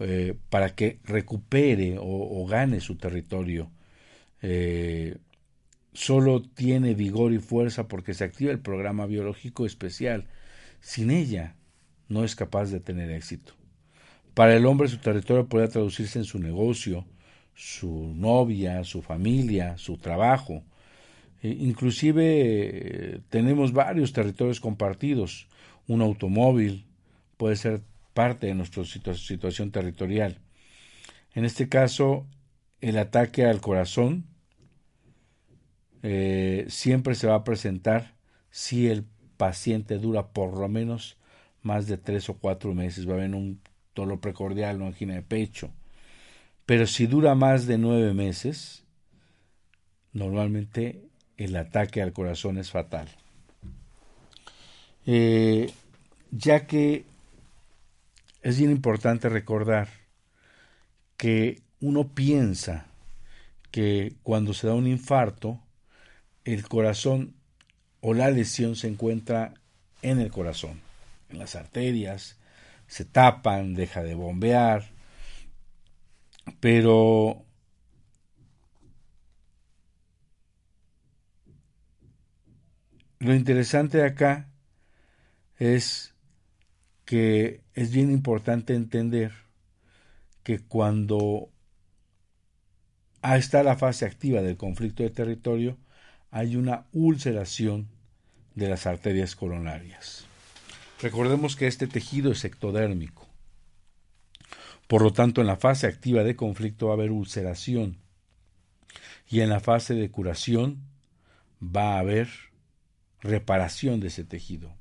eh, 0.00 0.34
para 0.50 0.74
que 0.74 0.98
recupere 1.04 1.96
o, 2.00 2.46
gane 2.46 2.80
su 2.80 2.96
territorio. 2.96 3.70
Eh, 4.42 5.16
solo 5.92 6.42
tiene 6.42 6.94
vigor 6.94 7.32
y 7.32 7.38
fuerza 7.38 7.86
porque 7.88 8.14
se 8.14 8.24
activa 8.24 8.50
el 8.52 8.58
programa 8.60 9.06
biológico 9.06 9.66
especial. 9.66 10.26
Sin 10.80 11.10
ella, 11.10 11.54
no 12.08 12.24
es 12.24 12.34
capaz 12.34 12.70
de 12.70 12.80
tener 12.80 13.10
éxito. 13.10 13.54
Para 14.34 14.56
el 14.56 14.66
hombre 14.66 14.88
su 14.88 14.98
territorio 14.98 15.46
puede 15.46 15.68
traducirse 15.68 16.18
en 16.18 16.24
su 16.24 16.40
negocio, 16.40 17.06
su 17.54 18.12
novia, 18.14 18.84
su 18.84 19.02
familia, 19.02 19.78
su 19.78 19.96
trabajo. 19.96 20.62
E 21.42 21.48
inclusive 21.48 23.20
tenemos 23.28 23.72
varios 23.72 24.12
territorios 24.12 24.60
compartidos. 24.60 25.48
Un 25.86 26.02
automóvil 26.02 26.86
puede 27.36 27.56
ser 27.56 27.82
parte 28.14 28.46
de 28.46 28.54
nuestra 28.54 28.84
situación 28.84 29.70
territorial. 29.70 30.38
En 31.34 31.44
este 31.44 31.68
caso, 31.68 32.26
el 32.80 32.98
ataque 32.98 33.44
al 33.44 33.60
corazón 33.60 34.26
eh, 36.02 36.66
siempre 36.68 37.14
se 37.14 37.26
va 37.26 37.36
a 37.36 37.44
presentar 37.44 38.14
si 38.50 38.88
el 38.88 39.04
paciente 39.36 39.98
dura 39.98 40.28
por 40.28 40.56
lo 40.58 40.68
menos 40.68 41.16
más 41.62 41.86
de 41.86 41.96
tres 41.96 42.28
o 42.28 42.34
cuatro 42.34 42.74
meses. 42.74 43.08
Va 43.08 43.12
a 43.12 43.16
haber 43.16 43.34
un 43.34 43.60
dolor 43.94 44.20
precordial, 44.20 44.76
una 44.76 44.88
angina 44.88 45.14
de 45.14 45.22
pecho. 45.22 45.70
Pero 46.66 46.86
si 46.86 47.06
dura 47.06 47.34
más 47.34 47.66
de 47.66 47.78
nueve 47.78 48.14
meses, 48.14 48.84
normalmente 50.12 51.02
el 51.36 51.56
ataque 51.56 52.00
al 52.00 52.12
corazón 52.12 52.58
es 52.58 52.70
fatal. 52.70 53.08
Eh, 55.06 55.70
ya 56.30 56.66
que 56.66 57.04
es 58.42 58.58
bien 58.58 58.70
importante 58.70 59.28
recordar 59.28 59.88
que 61.16 61.62
uno 61.80 62.08
piensa 62.08 62.86
que 63.70 64.14
cuando 64.22 64.54
se 64.54 64.66
da 64.66 64.74
un 64.74 64.86
infarto, 64.86 65.60
el 66.44 66.66
corazón 66.68 67.34
o 68.00 68.14
la 68.14 68.30
lesión 68.30 68.76
se 68.76 68.88
encuentra 68.88 69.54
en 70.02 70.20
el 70.20 70.30
corazón, 70.30 70.80
en 71.30 71.38
las 71.38 71.56
arterias, 71.56 72.38
se 72.86 73.04
tapan, 73.04 73.74
deja 73.74 74.02
de 74.02 74.14
bombear, 74.14 74.93
pero 76.60 77.44
lo 83.18 83.34
interesante 83.34 84.02
acá 84.02 84.48
es 85.58 86.14
que 87.04 87.62
es 87.74 87.92
bien 87.92 88.10
importante 88.10 88.74
entender 88.74 89.32
que 90.42 90.58
cuando 90.58 91.50
está 93.22 93.62
la 93.62 93.76
fase 93.76 94.04
activa 94.04 94.42
del 94.42 94.56
conflicto 94.56 95.02
de 95.02 95.10
territorio, 95.10 95.78
hay 96.30 96.56
una 96.56 96.86
ulceración 96.92 97.88
de 98.54 98.68
las 98.68 98.86
arterias 98.86 99.34
coronarias. 99.34 100.26
Recordemos 101.00 101.56
que 101.56 101.66
este 101.66 101.86
tejido 101.86 102.32
es 102.32 102.44
ectodérmico. 102.44 103.23
Por 104.88 105.02
lo 105.02 105.12
tanto, 105.12 105.40
en 105.40 105.46
la 105.46 105.56
fase 105.56 105.86
activa 105.86 106.22
de 106.22 106.36
conflicto 106.36 106.86
va 106.86 106.92
a 106.92 106.96
haber 106.96 107.10
ulceración 107.10 107.96
y 109.28 109.40
en 109.40 109.48
la 109.48 109.60
fase 109.60 109.94
de 109.94 110.10
curación 110.10 110.78
va 111.62 111.94
a 111.94 112.00
haber 112.00 112.28
reparación 113.20 114.00
de 114.00 114.08
ese 114.08 114.24
tejido 114.24 114.74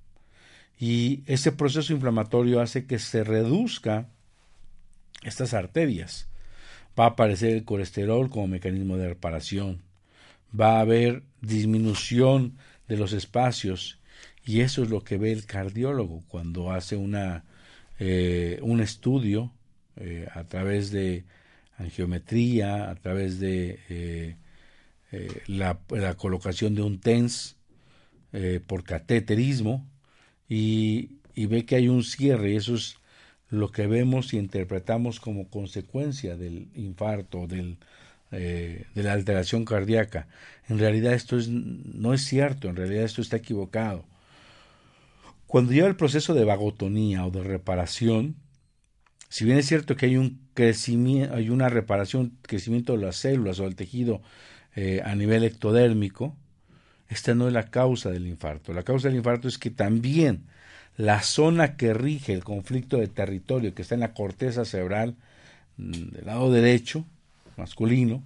y 0.79 1.23
ese 1.27 1.53
proceso 1.53 1.93
inflamatorio 1.93 2.59
hace 2.59 2.85
que 2.85 2.99
se 2.99 3.23
reduzca 3.23 4.09
estas 5.23 5.53
arterias. 5.53 6.27
Va 6.99 7.05
a 7.05 7.09
aparecer 7.09 7.51
el 7.51 7.63
colesterol 7.63 8.29
como 8.29 8.47
mecanismo 8.47 8.97
de 8.97 9.07
reparación. 9.07 9.81
Va 10.59 10.77
a 10.77 10.81
haber 10.81 11.23
disminución 11.39 12.57
de 12.89 12.97
los 12.97 13.13
espacios 13.13 13.99
y 14.45 14.59
eso 14.59 14.83
es 14.83 14.89
lo 14.89 15.05
que 15.05 15.17
ve 15.17 15.31
el 15.31 15.45
cardiólogo 15.45 16.21
cuando 16.27 16.71
hace 16.71 16.97
una, 16.97 17.45
eh, 17.99 18.59
un 18.61 18.81
estudio 18.81 19.51
eh, 19.97 20.27
a 20.33 20.43
través 20.45 20.91
de 20.91 21.23
angiometría, 21.77 22.89
a 22.89 22.95
través 22.95 23.39
de 23.39 23.79
eh, 23.89 24.35
la, 25.47 25.79
la, 25.89 26.15
colocación 26.15 26.73
de 26.75 26.81
un 26.81 26.99
TENS 26.99 27.55
por 28.65 28.83
cateterismo 28.83 29.87
y, 30.49 31.19
ve 31.35 31.65
que 31.65 31.75
hay 31.75 31.87
un 31.87 32.03
cierre 32.03 32.53
y 32.53 32.55
eso 32.55 32.73
es 32.73 32.97
lo 33.49 33.71
que 33.71 33.85
vemos 33.85 34.33
y 34.33 34.37
interpretamos 34.37 35.19
como 35.19 35.49
consecuencia 35.49 36.35
del 36.35 36.67
infarto, 36.73 37.45
del 37.45 37.77
eh, 38.35 38.87
de 38.95 39.03
la 39.03 39.13
alteración 39.13 39.63
cardíaca. 39.63 40.27
En 40.67 40.79
realidad 40.79 41.13
esto 41.13 41.37
es, 41.37 41.49
no 41.49 42.15
es 42.15 42.23
cierto, 42.25 42.67
en 42.67 42.75
realidad 42.75 43.03
esto 43.03 43.21
está 43.21 43.37
equivocado. 43.37 44.05
Cuando 45.45 45.71
lleva 45.71 45.87
el 45.87 45.95
proceso 45.95 46.33
de 46.33 46.43
vagotonía 46.43 47.27
o 47.27 47.29
de 47.29 47.43
reparación, 47.43 48.35
si 49.33 49.45
bien 49.45 49.57
es 49.57 49.65
cierto 49.65 49.95
que 49.95 50.05
hay 50.05 50.15
un 50.15 50.39
crecimiento, 50.53 51.33
hay 51.33 51.49
una 51.49 51.67
reparación, 51.67 52.37
crecimiento 52.43 52.95
de 52.95 53.03
las 53.03 53.15
células 53.15 53.59
o 53.59 53.63
del 53.63 53.75
tejido 53.75 54.21
eh, 54.75 55.01
a 55.03 55.15
nivel 55.15 55.43
ectodérmico, 55.43 56.35
esta 57.09 57.33
no 57.33 57.47
es 57.47 57.53
la 57.53 57.71
causa 57.71 58.11
del 58.11 58.27
infarto. 58.27 58.73
La 58.73 58.83
causa 58.83 59.07
del 59.07 59.17
infarto 59.17 59.47
es 59.47 59.57
que 59.57 59.71
también 59.71 60.43
la 60.97 61.23
zona 61.23 61.77
que 61.77 61.95
rige 61.95 62.31
el 62.31 62.43
conflicto 62.43 62.97
de 62.97 63.07
territorio, 63.07 63.73
que 63.73 63.81
está 63.81 63.95
en 63.95 64.01
la 64.01 64.13
corteza 64.13 64.65
cerebral 64.65 65.15
mm, 65.77 65.91
del 66.11 66.25
lado 66.27 66.51
derecho, 66.51 67.03
masculino, 67.57 68.21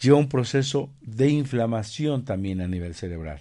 lleva 0.00 0.18
un 0.18 0.28
proceso 0.28 0.88
de 1.00 1.30
inflamación 1.30 2.24
también 2.24 2.60
a 2.60 2.68
nivel 2.68 2.94
cerebral. 2.94 3.40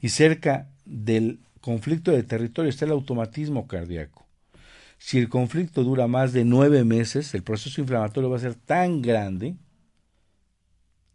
Y 0.00 0.10
cerca 0.10 0.68
del 0.84 1.40
conflicto 1.60 2.12
de 2.12 2.22
territorio 2.22 2.70
está 2.70 2.84
el 2.84 2.92
automatismo 2.92 3.66
cardíaco. 3.66 4.19
Si 5.00 5.18
el 5.18 5.30
conflicto 5.30 5.82
dura 5.82 6.06
más 6.06 6.34
de 6.34 6.44
nueve 6.44 6.84
meses, 6.84 7.32
el 7.34 7.42
proceso 7.42 7.80
inflamatorio 7.80 8.28
va 8.28 8.36
a 8.36 8.40
ser 8.40 8.54
tan 8.54 9.00
grande, 9.00 9.56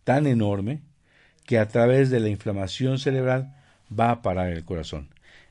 tan 0.04 0.26
enorme, 0.26 0.82
que 1.46 1.60
a 1.60 1.68
través 1.68 2.10
de 2.10 2.20
la 2.20 2.30
inflamación 2.30 2.98
cerebral 2.98 3.56
va 3.88 4.10
a 4.10 4.22
parar 4.24 4.52
el 4.52 4.66
corazón. 4.66 5.10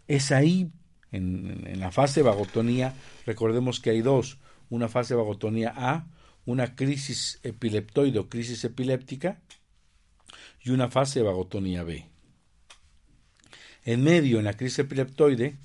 Es 0.08 0.32
ahí, 0.32 0.72
en, 1.12 1.78
la 1.78 1.92
fase 1.92 2.20
de 2.20 2.28
vagotonía, 2.28 2.92
recordemos 3.24 3.78
que 3.78 3.90
hay 3.90 4.02
dos, 4.02 4.40
una 4.68 4.88
fase 4.88 5.14
de 5.14 5.18
vagotonía 5.18 5.72
A, 5.76 6.08
una 6.44 6.74
crisis 6.74 7.38
epileptoide 7.44 8.18
o 8.18 8.28
crisis 8.28 8.64
epiléptica, 8.64 9.40
y 10.60 10.70
una 10.70 10.90
fase 10.90 11.20
de 11.20 11.26
vagotonía 11.26 11.84
B. 11.84 12.04
En 13.84 14.02
medio, 14.02 14.40
en 14.40 14.44
la 14.44 14.54
crisis 14.54 14.80
epileptoide, 14.80 15.56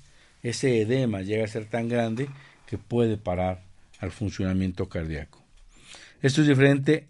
ese 0.44 0.80
edema 0.80 1.22
llega 1.22 1.44
a 1.44 1.48
ser 1.48 1.66
tan 1.66 1.88
grande 1.88 2.28
que 2.70 2.78
puede 2.78 3.16
parar 3.16 3.64
al 3.98 4.12
funcionamiento 4.12 4.88
cardíaco. 4.88 5.44
Esto 6.22 6.40
es 6.40 6.46
diferente 6.46 7.08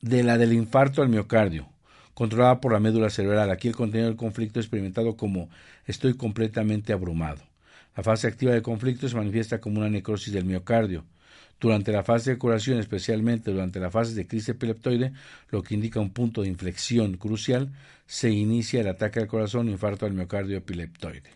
de 0.00 0.22
la 0.22 0.38
del 0.38 0.52
infarto 0.52 1.02
al 1.02 1.08
miocardio 1.08 1.68
controlada 2.14 2.60
por 2.60 2.72
la 2.72 2.80
médula 2.80 3.10
cerebral. 3.10 3.50
Aquí 3.50 3.68
el 3.68 3.74
contenido 3.74 4.08
del 4.08 4.16
conflicto 4.16 4.60
es 4.60 4.66
experimentado 4.66 5.16
como 5.16 5.50
estoy 5.84 6.14
completamente 6.14 6.92
abrumado. 6.92 7.42
La 7.96 8.02
fase 8.02 8.26
activa 8.26 8.52
del 8.52 8.62
conflicto 8.62 9.08
se 9.08 9.16
manifiesta 9.16 9.60
como 9.60 9.80
una 9.80 9.90
necrosis 9.90 10.32
del 10.32 10.44
miocardio. 10.44 11.04
Durante 11.60 11.92
la 11.92 12.02
fase 12.02 12.30
de 12.30 12.38
curación, 12.38 12.78
especialmente 12.78 13.50
durante 13.50 13.80
la 13.80 13.90
fase 13.90 14.14
de 14.14 14.26
crisis 14.26 14.50
epileptoide, 14.50 15.12
lo 15.50 15.62
que 15.62 15.74
indica 15.74 16.00
un 16.00 16.10
punto 16.10 16.42
de 16.42 16.48
inflexión 16.48 17.16
crucial, 17.16 17.72
se 18.06 18.30
inicia 18.30 18.80
el 18.80 18.88
ataque 18.88 19.20
al 19.20 19.26
corazón, 19.26 19.68
infarto 19.68 20.06
al 20.06 20.12
miocardio 20.12 20.58
epileptoide. 20.58 21.30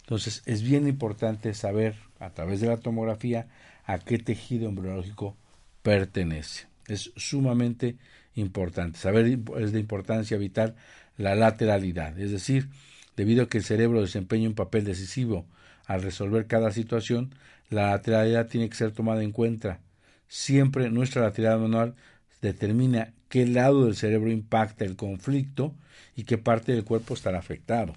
Entonces, 0.00 0.42
es 0.46 0.62
bien 0.62 0.86
importante 0.86 1.54
saber 1.54 1.96
a 2.24 2.30
través 2.30 2.60
de 2.60 2.68
la 2.68 2.78
tomografía 2.78 3.46
a 3.84 3.98
qué 3.98 4.18
tejido 4.18 4.68
embriológico 4.68 5.36
pertenece. 5.82 6.66
Es 6.88 7.12
sumamente 7.16 7.96
importante. 8.34 8.98
Saber 8.98 9.38
es 9.58 9.72
de 9.72 9.80
importancia 9.80 10.36
vital 10.36 10.74
la 11.16 11.34
lateralidad, 11.34 12.18
es 12.18 12.30
decir, 12.30 12.68
debido 13.16 13.44
a 13.44 13.48
que 13.48 13.58
el 13.58 13.64
cerebro 13.64 14.00
desempeña 14.00 14.48
un 14.48 14.54
papel 14.54 14.84
decisivo 14.84 15.46
al 15.86 16.02
resolver 16.02 16.46
cada 16.46 16.72
situación, 16.72 17.34
la 17.70 17.90
lateralidad 17.90 18.48
tiene 18.48 18.68
que 18.68 18.76
ser 18.76 18.92
tomada 18.92 19.22
en 19.22 19.32
cuenta. 19.32 19.80
Siempre 20.28 20.90
nuestra 20.90 21.22
lateralidad 21.22 21.60
manual 21.60 21.94
determina 22.42 23.12
qué 23.28 23.46
lado 23.46 23.84
del 23.84 23.96
cerebro 23.96 24.30
impacta 24.30 24.84
el 24.84 24.96
conflicto 24.96 25.74
y 26.16 26.24
qué 26.24 26.38
parte 26.38 26.72
del 26.72 26.84
cuerpo 26.84 27.14
estará 27.14 27.38
afectado. 27.38 27.94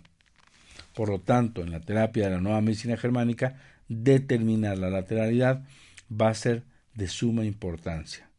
Por 0.94 1.10
lo 1.10 1.20
tanto, 1.20 1.62
en 1.62 1.72
la 1.72 1.80
terapia 1.80 2.26
de 2.26 2.32
la 2.32 2.42
nueva 2.42 2.62
medicina 2.62 2.98
germánica, 2.98 3.56
determinar 3.88 4.78
la 4.78 4.90
lateralidad 4.90 5.64
va 6.10 6.30
a 6.30 6.34
ser 6.34 6.64
de 6.94 7.08
suma 7.08 7.46
importancia. 7.46 8.30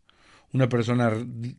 Una 0.52 0.68
persona 0.68 1.12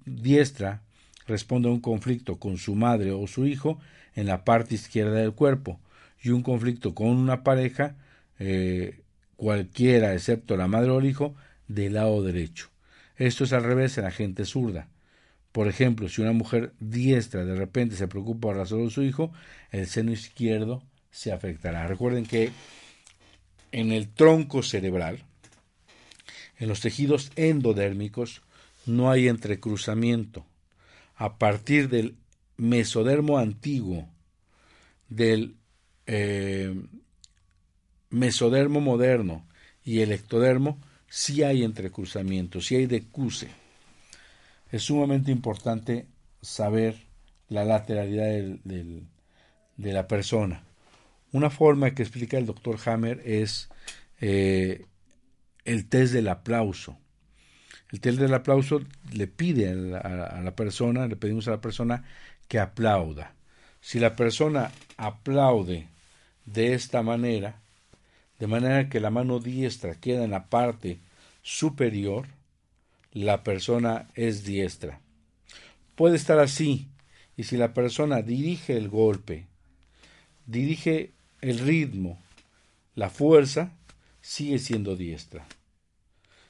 diestra 0.05 0.81
responde 1.27 1.69
a 1.69 1.71
un 1.71 1.79
conflicto 1.79 2.39
con 2.39 2.57
su 2.57 2.75
madre 2.75 3.11
o 3.11 3.27
su 3.27 3.45
hijo 3.45 3.79
en 4.15 4.25
la 4.25 4.43
parte 4.43 4.75
izquierda 4.75 5.15
del 5.15 5.33
cuerpo 5.33 5.79
y 6.21 6.29
un 6.29 6.41
conflicto 6.41 6.93
con 6.93 7.07
una 7.09 7.43
pareja, 7.43 7.95
eh, 8.39 9.01
cualquiera 9.35 10.13
excepto 10.13 10.57
la 10.57 10.67
madre 10.67 10.89
o 10.89 10.99
el 10.99 11.05
hijo, 11.05 11.35
del 11.67 11.93
lado 11.93 12.21
derecho. 12.23 12.69
Esto 13.15 13.43
es 13.43 13.53
al 13.53 13.63
revés 13.63 13.97
en 13.97 14.05
la 14.05 14.11
gente 14.11 14.45
zurda. 14.45 14.89
Por 15.51 15.67
ejemplo, 15.67 16.09
si 16.09 16.21
una 16.21 16.31
mujer 16.31 16.73
diestra 16.79 17.45
de 17.45 17.55
repente 17.55 17.95
se 17.95 18.07
preocupa 18.07 18.49
por 18.49 18.57
la 18.57 18.65
salud 18.65 18.85
de 18.85 18.91
su 18.91 19.03
hijo, 19.03 19.31
el 19.71 19.87
seno 19.87 20.11
izquierdo 20.11 20.83
se 21.11 21.31
afectará. 21.31 21.87
Recuerden 21.87 22.25
que 22.25 22.51
en 23.71 23.91
el 23.91 24.09
tronco 24.09 24.63
cerebral, 24.63 25.23
en 26.57 26.67
los 26.67 26.81
tejidos 26.81 27.31
endodérmicos, 27.35 28.41
no 28.85 29.11
hay 29.11 29.27
entrecruzamiento. 29.27 30.45
A 31.15 31.37
partir 31.37 31.89
del 31.89 32.15
mesodermo 32.57 33.37
antiguo, 33.37 34.07
del 35.07 35.55
eh, 36.05 36.73
mesodermo 38.09 38.81
moderno 38.81 39.45
y 39.83 40.01
el 40.01 40.11
ectodermo, 40.11 40.79
sí 41.07 41.43
hay 41.43 41.63
entrecruzamiento, 41.63 42.61
sí 42.61 42.75
hay 42.75 42.85
decuse. 42.85 43.49
Es 44.71 44.83
sumamente 44.83 45.31
importante 45.31 46.07
saber 46.41 46.95
la 47.49 47.65
lateralidad 47.65 48.27
de 48.63 49.93
la 49.93 50.07
persona. 50.07 50.68
Una 51.31 51.49
forma 51.49 51.93
que 51.93 52.01
explica 52.01 52.37
el 52.37 52.45
doctor 52.45 52.77
Hammer 52.85 53.21
es 53.23 53.69
eh, 54.19 54.85
el 55.65 55.87
test 55.87 56.13
del 56.13 56.27
aplauso. 56.27 56.97
El 57.91 58.01
tel 58.01 58.17
del 58.17 58.33
aplauso 58.33 58.81
le 59.11 59.27
pide 59.27 59.69
a 59.69 60.41
la, 60.41 60.55
persona, 60.55 61.07
le 61.07 61.15
pedimos 61.15 61.47
a 61.47 61.51
la 61.51 61.61
persona 61.61 62.03
que 62.47 62.59
aplauda. 62.59 63.33
Si 63.81 63.99
la 63.99 64.15
persona 64.15 64.71
aplaude 64.97 65.87
de 66.45 66.73
esta 66.73 67.01
manera, 67.01 67.61
de 68.37 68.47
manera 68.47 68.89
que 68.89 68.99
la 68.99 69.09
mano 69.09 69.39
diestra 69.39 69.95
queda 69.95 70.23
en 70.23 70.31
la 70.31 70.49
parte 70.49 70.99
superior, 71.41 72.27
la 73.11 73.43
persona 73.43 74.07
es 74.13 74.43
diestra. 74.43 75.01
Puede 75.95 76.15
estar 76.15 76.39
así, 76.39 76.89
y 77.37 77.43
si 77.43 77.57
la 77.57 77.73
persona 77.73 78.21
dirige 78.21 78.77
el 78.77 78.87
golpe, 78.89 79.47
dirige 80.45 81.13
el 81.41 81.59
ritmo, 81.59 82.21
la 82.95 83.09
fuerza, 83.09 83.71
sigue 84.21 84.59
siendo 84.59 84.95
diestra. 84.95 85.45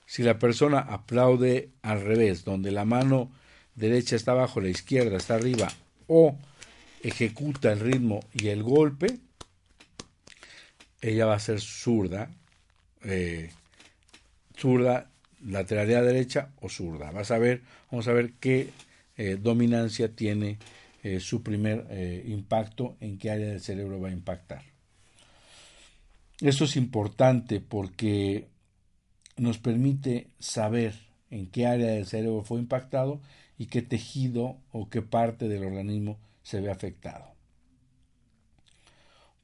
Si 0.06 0.24
la 0.24 0.40
persona 0.40 0.80
aplaude 0.80 1.70
al 1.82 2.02
revés, 2.02 2.44
donde 2.44 2.72
la 2.72 2.86
mano 2.86 3.32
derecha 3.76 4.16
está 4.16 4.32
abajo, 4.32 4.60
la 4.60 4.70
izquierda 4.70 5.18
está 5.18 5.36
arriba, 5.36 5.72
o 6.08 6.36
ejecuta 7.04 7.72
el 7.72 7.80
ritmo 7.80 8.22
y 8.34 8.48
el 8.48 8.64
golpe, 8.64 9.20
ella 11.02 11.26
va 11.26 11.36
a 11.36 11.40
ser 11.40 11.62
zurda, 11.62 12.32
eh, 13.04 13.52
zurda, 14.58 15.10
lateralidad 15.46 16.04
derecha 16.04 16.50
o 16.60 16.70
zurda. 16.70 17.12
Vas 17.12 17.32
a 17.32 17.38
ver, 17.38 17.62
vamos 17.92 18.08
a 18.08 18.14
ver 18.14 18.34
qué 18.40 18.70
eh, 19.16 19.38
dominancia 19.42 20.14
tiene 20.14 20.58
eh, 21.04 21.20
su 21.20 21.44
primer 21.44 21.86
impacto, 22.26 22.98
en 23.00 23.18
qué 23.18 23.32
área 23.32 23.48
del 23.48 23.62
cerebro 23.62 24.02
va 24.02 24.10
a 24.10 24.12
impactar. 24.12 24.69
Eso 26.42 26.64
es 26.64 26.78
importante 26.78 27.60
porque 27.60 28.48
nos 29.36 29.58
permite 29.58 30.28
saber 30.40 30.96
en 31.30 31.48
qué 31.48 31.66
área 31.66 31.92
del 31.92 32.06
cerebro 32.06 32.44
fue 32.44 32.60
impactado 32.60 33.20
y 33.58 33.66
qué 33.66 33.82
tejido 33.82 34.58
o 34.72 34.90
qué 34.90 35.02
parte 35.02 35.50
del 35.50 35.66
organismo 35.66 36.18
se 36.42 36.62
ve 36.62 36.72
afectado. 36.72 37.26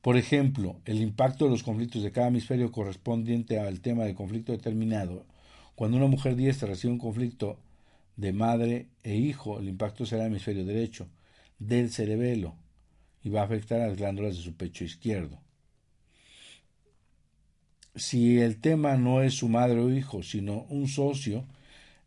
Por 0.02 0.16
ejemplo, 0.16 0.80
el 0.86 1.02
impacto 1.02 1.46
de 1.46 1.52
los 1.52 1.64
conflictos 1.64 2.02
de 2.02 2.14
cada 2.14 2.28
hemisferio 2.28 2.72
correspondiente 2.72 3.60
al 3.60 3.82
tema 3.82 4.06
del 4.06 4.16
conflicto 4.16 4.54
determinado. 4.54 5.26
Cuando 5.76 5.98
una 5.98 6.08
mujer 6.08 6.38
diestra 6.38 6.70
recibe 6.70 6.94
un 6.94 7.00
conflicto 7.00 7.60
de 8.16 8.32
madre 8.32 8.88
e 9.04 9.16
hijo, 9.16 9.60
el 9.60 9.68
impacto 9.68 10.06
será 10.06 10.24
el 10.24 10.32
hemisferio 10.32 10.64
derecho 10.64 11.10
del 11.60 11.92
cerebelo 11.92 12.56
y 13.22 13.30
va 13.30 13.42
a 13.42 13.46
afectar 13.46 13.82
a 13.82 13.88
las 13.88 13.98
glándulas 13.98 14.38
de 14.38 14.44
su 14.44 14.56
pecho 14.56 14.86
izquierdo 14.86 15.45
si 17.96 18.40
el 18.40 18.58
tema 18.58 18.98
no 18.98 19.22
es 19.22 19.36
su 19.36 19.48
madre 19.48 19.80
o 19.80 19.90
hijo, 19.90 20.24
sino 20.24 20.66
un 20.70 20.88
socio, 20.88 21.46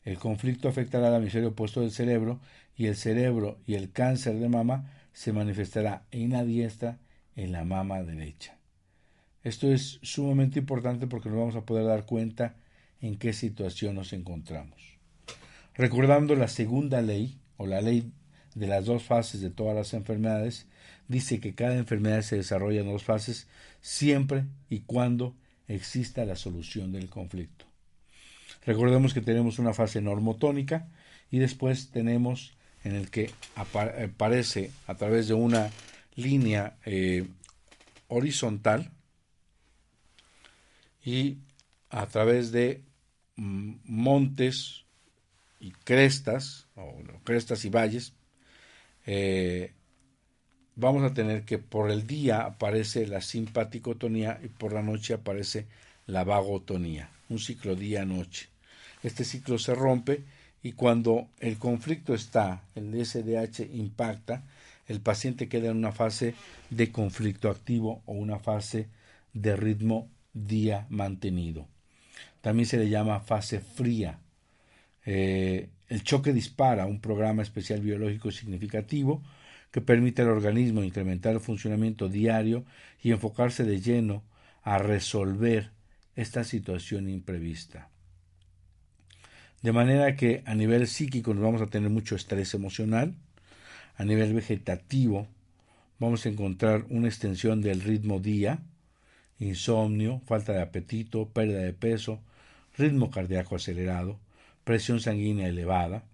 el 0.05 0.19
conflicto 0.19 0.69
afectará 0.69 1.09
al 1.09 1.23
hemisferio 1.23 1.51
opuesto 1.51 1.81
del 1.81 1.91
cerebro 1.91 2.41
y 2.77 2.87
el 2.87 2.97
cerebro 2.97 3.59
y 3.67 3.75
el 3.75 3.91
cáncer 3.91 4.39
de 4.39 4.49
mama 4.49 4.91
se 5.13 5.33
manifestará 5.33 6.05
en 6.11 6.31
la 6.31 6.45
diestra 6.45 6.99
en 7.37 7.53
la 7.53 7.65
mama 7.65 8.03
derecha. 8.03 8.59
Esto 9.45 9.73
es 9.73 9.99
sumamente 10.03 10.59
importante 10.59 11.07
porque 11.07 11.29
nos 11.29 11.39
vamos 11.39 11.57
a 11.57 11.65
poder 11.65 11.87
dar 11.87 12.05
cuenta 12.05 12.57
en 13.01 13.17
qué 13.17 13.33
situación 13.33 13.95
nos 13.95 14.13
encontramos. 14.13 14.99
Recordando 15.75 16.35
la 16.35 16.49
segunda 16.49 17.01
ley, 17.01 17.39
o 17.57 17.67
la 17.67 17.81
ley 17.81 18.13
de 18.55 18.67
las 18.67 18.87
dos 18.87 19.05
fases 19.05 19.41
de 19.41 19.51
todas 19.51 19.77
las 19.77 19.95
enfermedades, 19.95 20.67
dice 21.07 21.39
que 21.39 21.55
cada 21.55 21.77
enfermedad 21.77 22.23
se 22.23 22.37
desarrolla 22.37 22.81
en 22.81 22.91
dos 22.91 23.05
fases 23.05 23.47
siempre 23.81 24.45
y 24.69 24.81
cuando 24.81 25.35
exista 25.69 26.25
la 26.25 26.37
solución 26.37 26.93
del 26.93 27.09
conflicto. 27.09 27.67
Recordemos 28.65 29.15
que 29.15 29.21
tenemos 29.21 29.59
una 29.59 29.75
fase 29.75 30.01
normotónica 30.01 30.89
y 31.31 31.39
después 31.39 31.91
tenemos 31.91 32.57
en 32.85 32.95
el 32.95 33.11
que 33.11 33.31
aparece 33.55 34.71
a 34.87 34.95
través 34.95 35.29
de 35.29 35.35
una 35.35 35.71
línea 36.17 36.77
eh, 36.85 37.27
horizontal 38.09 38.91
y 41.05 41.39
a 41.91 42.07
través 42.07 42.53
de 42.53 42.83
mm, 43.37 43.75
montes 43.85 44.85
y 45.61 45.71
crestas, 45.71 46.67
o 46.77 47.03
crestas 47.25 47.65
y 47.65 47.71
valles, 47.71 48.15
eh, 49.07 49.73
vamos 50.79 51.03
a 51.03 51.13
tener 51.13 51.43
que 51.43 51.59
por 51.59 51.91
el 51.91 52.07
día 52.07 52.43
aparece 52.43 53.07
la 53.07 53.21
simpaticotonía 53.21 54.41
y 54.43 54.49
por 54.49 54.73
la 54.73 54.83
noche 54.83 55.13
aparece 55.13 55.67
la 56.07 56.23
vagotonía, 56.23 57.11
un 57.29 57.41
ciclo 57.41 57.75
día-noche. 57.75 58.49
Este 59.03 59.25
ciclo 59.25 59.59
se 59.59 59.75
rompe 59.75 60.23
y 60.63 60.73
cuando 60.73 61.29
el 61.41 61.59
conflicto 61.59 62.15
está, 62.15 62.63
el 62.77 62.95
SDH 63.05 63.75
impacta, 63.75 64.45
el 64.87 65.01
paciente 65.01 65.49
queda 65.49 65.71
en 65.71 65.77
una 65.77 65.93
fase 65.93 66.35
de 66.71 66.93
conflicto 66.93 67.51
activo 67.51 68.03
o 68.07 68.13
una 68.13 68.39
fase 68.39 68.87
de 69.33 69.57
ritmo 69.57 70.09
día 70.33 70.87
mantenido. 70.91 71.67
También 72.41 72.67
se 72.67 72.79
le 72.79 72.89
llama 72.89 73.21
fase 73.21 73.59
fría. 73.59 74.21
Eh, 75.05 75.69
el 75.89 76.05
choque 76.05 76.33
dispara 76.33 76.87
un 76.87 77.01
programa 77.01 77.43
especial 77.43 77.81
biológico 77.81 78.31
significativo 78.31 79.23
que 79.71 79.81
permite 79.81 80.23
al 80.23 80.29
organismo 80.29 80.83
incrementar 80.83 81.35
el 81.35 81.41
funcionamiento 81.41 82.09
diario 82.09 82.65
y 83.03 83.13
enfocarse 83.13 83.65
de 83.65 83.81
lleno 83.81 84.23
a 84.63 84.79
resolver 84.79 85.71
esta 86.17 86.45
situación 86.45 87.09
imprevista. 87.09 87.89
De 89.63 89.73
manera 89.73 90.15
que 90.17 90.43
a 90.47 90.55
nivel 90.55 90.87
psíquico 90.87 91.35
nos 91.35 91.43
vamos 91.43 91.63
a 91.63 91.67
tener 91.67 91.91
mucho 91.91 92.15
estrés 92.15 92.55
emocional, 92.55 93.15
a 93.97 94.05
nivel 94.05 94.33
vegetativo 94.33 95.27
vamos 95.99 96.25
a 96.25 96.29
encontrar 96.29 96.87
una 96.91 97.09
extensión 97.09 97.61
del 97.61 97.81
ritmo 97.81 98.21
día, 98.21 98.61
insomnio, 99.41 100.23
falta 100.27 100.53
de 100.53 100.63
apetito, 100.63 101.29
pérdida 101.29 101.61
de 101.61 101.73
peso, 101.73 102.21
ritmo 102.77 103.11
cardíaco 103.11 103.57
acelerado, 103.57 104.19
presión 104.65 105.01
sanguínea 105.01 105.49
elevada, 105.49 106.05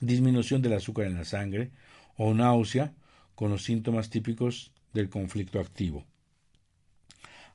disminución 0.00 0.62
del 0.62 0.74
azúcar 0.74 1.06
en 1.06 1.14
la 1.14 1.24
sangre 1.24 1.70
o 2.16 2.34
náusea 2.34 2.94
con 3.34 3.50
los 3.50 3.64
síntomas 3.64 4.10
típicos 4.10 4.72
del 4.92 5.08
conflicto 5.08 5.60
activo. 5.60 6.04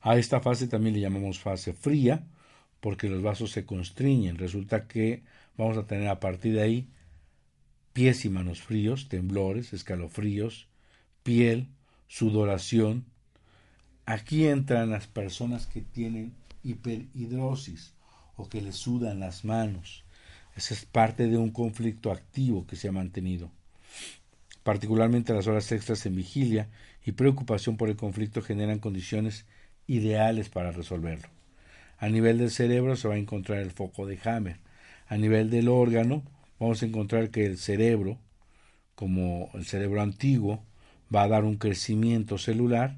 A 0.02 0.16
esta 0.16 0.40
fase 0.40 0.66
también 0.66 0.94
le 0.94 1.00
llamamos 1.00 1.38
fase 1.38 1.72
fría 1.72 2.26
porque 2.80 3.08
los 3.08 3.22
vasos 3.22 3.50
se 3.50 3.66
constriñen. 3.66 4.38
Resulta 4.38 4.86
que 4.86 5.22
vamos 5.56 5.76
a 5.76 5.86
tener 5.86 6.08
a 6.08 6.20
partir 6.20 6.54
de 6.54 6.62
ahí 6.62 6.88
pies 7.92 8.24
y 8.24 8.30
manos 8.30 8.62
fríos, 8.62 9.08
temblores, 9.08 9.72
escalofríos, 9.72 10.68
piel, 11.22 11.68
sudoración. 12.06 13.04
Aquí 14.06 14.46
entran 14.46 14.90
las 14.90 15.06
personas 15.06 15.66
que 15.66 15.82
tienen 15.82 16.34
hiperhidrosis 16.62 17.94
o 18.36 18.48
que 18.48 18.62
les 18.62 18.76
sudan 18.76 19.20
las 19.20 19.44
manos. 19.44 20.04
Esa 20.56 20.74
es 20.74 20.84
parte 20.84 21.26
de 21.26 21.36
un 21.36 21.50
conflicto 21.50 22.10
activo 22.10 22.66
que 22.66 22.76
se 22.76 22.88
ha 22.88 22.92
mantenido. 22.92 23.50
Particularmente 24.62 25.32
las 25.32 25.46
horas 25.46 25.70
extras 25.72 26.04
en 26.06 26.16
vigilia 26.16 26.68
y 27.04 27.12
preocupación 27.12 27.76
por 27.76 27.88
el 27.88 27.96
conflicto 27.96 28.42
generan 28.42 28.78
condiciones 28.78 29.46
ideales 29.86 30.48
para 30.48 30.70
resolverlo. 30.70 31.28
A 31.98 32.08
nivel 32.08 32.38
del 32.38 32.50
cerebro 32.50 32.96
se 32.96 33.08
va 33.08 33.14
a 33.14 33.18
encontrar 33.18 33.58
el 33.58 33.70
foco 33.70 34.06
de 34.06 34.18
Hammer. 34.24 34.58
A 35.06 35.16
nivel 35.16 35.50
del 35.50 35.68
órgano 35.68 36.22
vamos 36.58 36.82
a 36.82 36.86
encontrar 36.86 37.30
que 37.30 37.46
el 37.46 37.58
cerebro, 37.58 38.18
como 38.94 39.50
el 39.54 39.64
cerebro 39.64 40.00
antiguo, 40.00 40.64
va 41.14 41.24
a 41.24 41.28
dar 41.28 41.44
un 41.44 41.56
crecimiento 41.56 42.38
celular 42.38 42.96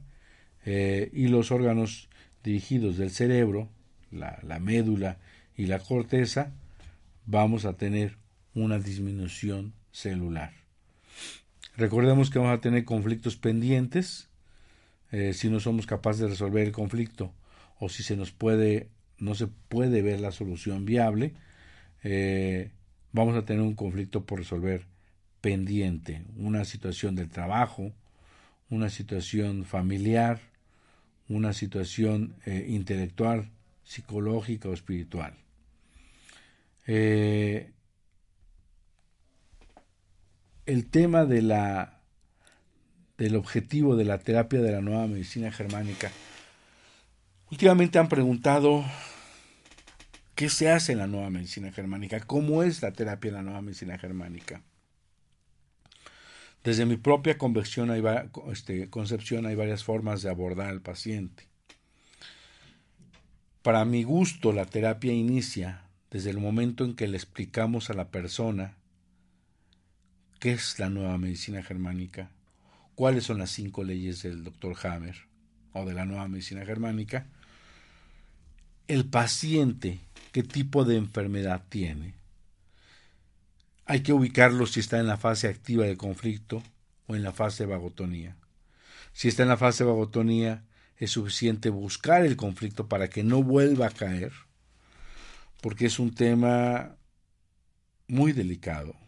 eh, 0.64 1.11
y 1.12 1.29
los 1.29 1.51
órganos 1.51 2.09
dirigidos 2.42 2.96
del 2.96 3.11
cerebro, 3.11 3.68
la, 4.11 4.38
la 4.42 4.59
médula 4.59 5.18
y 5.57 5.66
la 5.66 5.79
corteza, 5.79 6.53
vamos 7.27 7.64
a 7.64 7.77
tener 7.77 8.16
una 8.55 8.79
disminución 8.79 9.72
celular. 9.90 10.62
Recordemos 11.76 12.30
que 12.30 12.38
vamos 12.38 12.56
a 12.56 12.61
tener 12.61 12.85
conflictos 12.85 13.37
pendientes 13.37 14.28
eh, 15.11 15.35
si 15.35 15.48
no 15.48 15.61
somos 15.61 15.87
capaces 15.87 16.22
de 16.22 16.28
resolver 16.28 16.66
el 16.66 16.72
conflicto 16.72 17.32
o 17.78 17.88
si 17.88 18.02
se 18.02 18.16
nos 18.16 18.32
puede, 18.32 18.88
no 19.18 19.35
se 19.35 19.46
puede 19.46 20.02
ver 20.02 20.20
la 20.20 20.32
solución 20.32 20.85
viable, 20.85 21.35
eh, 22.02 22.70
vamos 23.12 23.37
a 23.37 23.44
tener 23.44 23.62
un 23.62 23.74
conflicto 23.74 24.24
por 24.24 24.38
resolver 24.38 24.87
pendiente, 25.40 26.22
una 26.37 26.64
situación 26.64 27.14
del 27.14 27.28
trabajo, 27.28 27.92
una 28.70 28.88
situación 28.88 29.64
familiar, 29.64 30.40
una 31.28 31.52
situación 31.52 32.37
eh, 32.46 32.66
intelectual, 32.68 33.50
psicológica 33.85 34.68
o 34.68 34.72
espiritual. 34.72 35.35
Eh, 36.87 37.70
el 40.66 40.88
tema 40.88 41.25
de 41.25 41.42
la 41.42 42.01
del 43.18 43.37
objetivo 43.37 43.96
de 43.96 44.05
la 44.05 44.18
terapia 44.18 44.61
de 44.61 44.72
la 44.72 44.81
nueva 44.81 45.07
medicina 45.07 45.53
germánica 45.53 46.11
Últimamente 47.53 47.98
han 47.98 48.09
preguntado 48.09 48.83
qué 50.35 50.48
se 50.48 50.70
hace 50.70 50.92
en 50.92 50.98
la 50.98 51.07
nueva 51.07 51.29
medicina 51.29 51.70
germánica, 51.70 52.20
cómo 52.20 52.62
es 52.62 52.81
la 52.81 52.92
terapia 52.92 53.29
en 53.29 53.35
la 53.35 53.42
nueva 53.42 53.61
medicina 53.61 53.98
germánica. 53.98 54.62
Desde 56.64 56.87
mi 56.87 56.96
propia 56.96 57.37
hay, 57.90 58.03
este, 58.51 58.88
concepción 58.88 59.44
hay 59.44 59.55
varias 59.55 59.85
formas 59.85 60.22
de 60.22 60.31
abordar 60.31 60.70
al 60.70 60.81
paciente. 60.81 61.46
Para 63.61 63.85
mi 63.85 64.03
gusto, 64.03 64.55
la 64.55 64.64
terapia 64.64 65.12
inicia 65.12 65.83
desde 66.11 66.31
el 66.31 66.38
momento 66.38 66.87
en 66.87 66.96
que 66.96 67.07
le 67.07 67.18
explicamos 67.18 67.90
a 67.90 67.94
la 67.94 68.09
persona 68.09 68.79
qué 70.42 70.50
es 70.50 70.81
la 70.81 70.90
nueva 70.90 71.18
medicina 71.18 71.62
germánica, 71.62 72.28
cuáles 72.96 73.22
son 73.22 73.38
las 73.38 73.52
cinco 73.52 73.85
leyes 73.85 74.24
del 74.24 74.42
doctor 74.42 74.76
Hammer 74.83 75.14
o 75.72 75.85
de 75.85 75.94
la 75.94 76.05
nueva 76.05 76.26
medicina 76.26 76.66
germánica, 76.66 77.28
el 78.88 79.05
paciente 79.05 80.00
qué 80.33 80.42
tipo 80.42 80.85
de 80.85 80.96
enfermedad 80.96 81.62
tiene. 81.68 82.14
Hay 83.85 84.00
que 84.00 84.12
ubicarlo 84.12 84.66
si 84.66 84.81
está 84.81 84.98
en 84.98 85.07
la 85.07 85.16
fase 85.16 85.46
activa 85.46 85.85
del 85.85 85.96
conflicto 85.96 86.61
o 87.07 87.14
en 87.14 87.22
la 87.22 87.31
fase 87.31 87.62
de 87.62 87.70
vagotonía. 87.70 88.35
Si 89.12 89.28
está 89.28 89.44
en 89.44 89.48
la 89.48 89.57
fase 89.57 89.85
de 89.85 89.90
vagotonía, 89.90 90.64
es 90.96 91.12
suficiente 91.12 91.70
buscar 91.70 92.26
el 92.26 92.35
conflicto 92.35 92.88
para 92.88 93.09
que 93.09 93.22
no 93.22 93.44
vuelva 93.44 93.87
a 93.87 93.90
caer, 93.90 94.33
porque 95.61 95.87
es 95.87 96.00
un 96.00 96.12
tema 96.12 96.96
muy 98.09 98.33
delicado. 98.33 99.02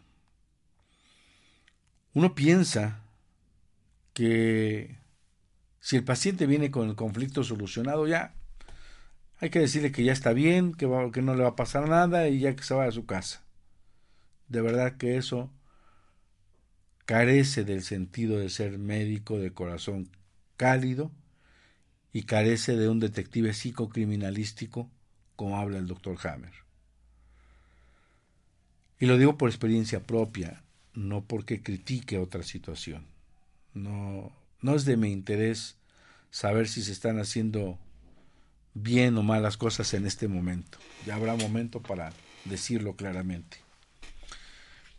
Uno 2.15 2.33
piensa 2.33 3.01
que 4.13 4.97
si 5.81 5.97
el 5.97 6.05
paciente 6.05 6.47
viene 6.47 6.71
con 6.71 6.89
el 6.89 6.95
conflicto 6.95 7.43
solucionado 7.43 8.07
ya, 8.07 8.33
hay 9.39 9.49
que 9.49 9.59
decirle 9.59 9.91
que 9.91 10.05
ya 10.05 10.13
está 10.13 10.31
bien, 10.31 10.73
que, 10.73 10.87
no 10.87 11.35
le 11.35 11.43
va 11.43 11.49
a 11.49 11.55
pasar 11.57 11.89
nada 11.89 12.29
y 12.29 12.39
ya 12.39 12.55
que 12.55 12.63
se 12.63 12.73
vaya 12.73 12.87
a 12.87 12.93
su 12.93 13.05
casa. 13.05 13.43
De 14.47 14.61
verdad 14.61 14.95
que 14.95 15.17
eso 15.17 15.51
carece 17.05 17.65
del 17.65 17.83
sentido 17.83 18.39
de 18.39 18.49
ser 18.49 18.79
médico 18.79 19.37
de 19.37 19.51
corazón 19.51 20.09
cálido 20.55 21.11
y 22.13 22.23
carece 22.23 22.77
de 22.77 22.87
un 22.87 23.01
detective 23.01 23.53
psicocriminalístico 23.53 24.89
como 25.35 25.57
habla 25.57 25.79
el 25.79 25.87
doctor 25.87 26.17
Hammer. 26.25 26.53
Y 28.99 29.05
lo 29.05 29.17
digo 29.17 29.37
por 29.37 29.49
experiencia 29.49 30.01
propia, 30.01 30.63
no 30.95 31.23
porque 31.23 31.61
critique 31.61 32.17
otra 32.17 32.43
situación. 32.43 33.05
No, 33.73 34.31
no 34.61 34.75
es 34.75 34.85
de 34.85 34.97
mi 34.97 35.11
interés 35.11 35.77
saber 36.31 36.67
si 36.67 36.81
se 36.81 36.91
están 36.91 37.19
haciendo 37.19 37.77
bien 38.73 39.17
o 39.17 39.23
malas 39.23 39.57
cosas 39.57 39.93
en 39.93 40.05
este 40.05 40.27
momento. 40.27 40.77
Ya 41.05 41.15
habrá 41.15 41.35
momento 41.35 41.81
para 41.81 42.13
decirlo 42.45 42.95
claramente. 42.95 43.57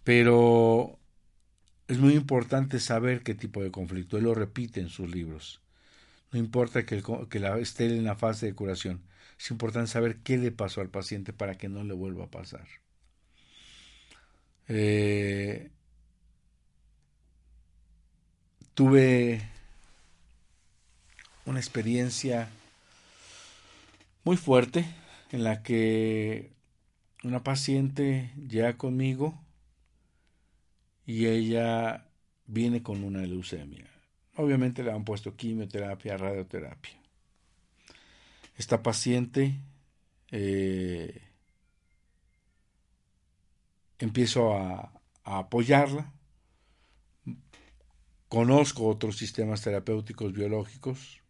Pero 0.04 0.98
es 1.88 1.98
muy 1.98 2.14
importante 2.14 2.80
saber 2.80 3.22
qué 3.22 3.34
tipo 3.34 3.62
de 3.62 3.70
conflicto. 3.70 4.18
Él 4.18 4.24
lo 4.24 4.34
repite 4.34 4.80
en 4.80 4.88
sus 4.88 5.10
libros. 5.10 5.60
No 6.32 6.38
importa 6.38 6.84
que, 6.84 7.02
que 7.30 7.40
la, 7.40 7.58
esté 7.58 7.86
en 7.86 8.04
la 8.04 8.16
fase 8.16 8.46
de 8.46 8.54
curación. 8.54 9.02
Es 9.38 9.50
importante 9.50 9.90
saber 9.90 10.18
qué 10.18 10.38
le 10.38 10.52
pasó 10.52 10.80
al 10.80 10.88
paciente 10.88 11.32
para 11.32 11.56
que 11.56 11.68
no 11.68 11.84
le 11.84 11.94
vuelva 11.94 12.24
a 12.24 12.30
pasar. 12.30 12.66
Eh, 14.68 15.70
tuve 18.76 19.40
una 21.46 21.58
experiencia 21.58 22.50
muy 24.22 24.36
fuerte 24.36 24.84
en 25.32 25.44
la 25.44 25.62
que 25.62 26.52
una 27.24 27.42
paciente 27.42 28.34
llega 28.36 28.76
conmigo 28.76 29.42
y 31.06 31.26
ella 31.26 32.10
viene 32.46 32.82
con 32.82 33.02
una 33.02 33.20
leucemia. 33.20 33.86
Obviamente 34.36 34.82
le 34.82 34.92
han 34.92 35.04
puesto 35.04 35.34
quimioterapia, 35.34 36.18
radioterapia. 36.18 37.00
Esta 38.58 38.82
paciente 38.82 39.58
eh, 40.30 41.22
empiezo 43.98 44.54
a, 44.54 44.92
a 45.24 45.38
apoyarla. 45.38 46.12
Conozco 48.28 48.86
otros 48.88 49.16
sistemas 49.16 49.62
terapéuticos 49.62 50.32
biológicos 50.32 51.22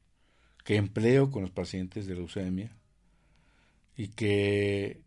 que 0.65 0.77
empleo 0.77 1.31
con 1.31 1.43
los 1.43 1.51
pacientes 1.51 2.07
de 2.07 2.15
leucemia 2.15 2.77
y 3.97 4.09
que 4.09 5.03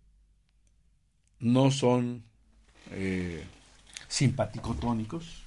no 1.40 1.72
son 1.72 2.24
eh, 2.92 3.44
simpaticotónicos 4.08 5.44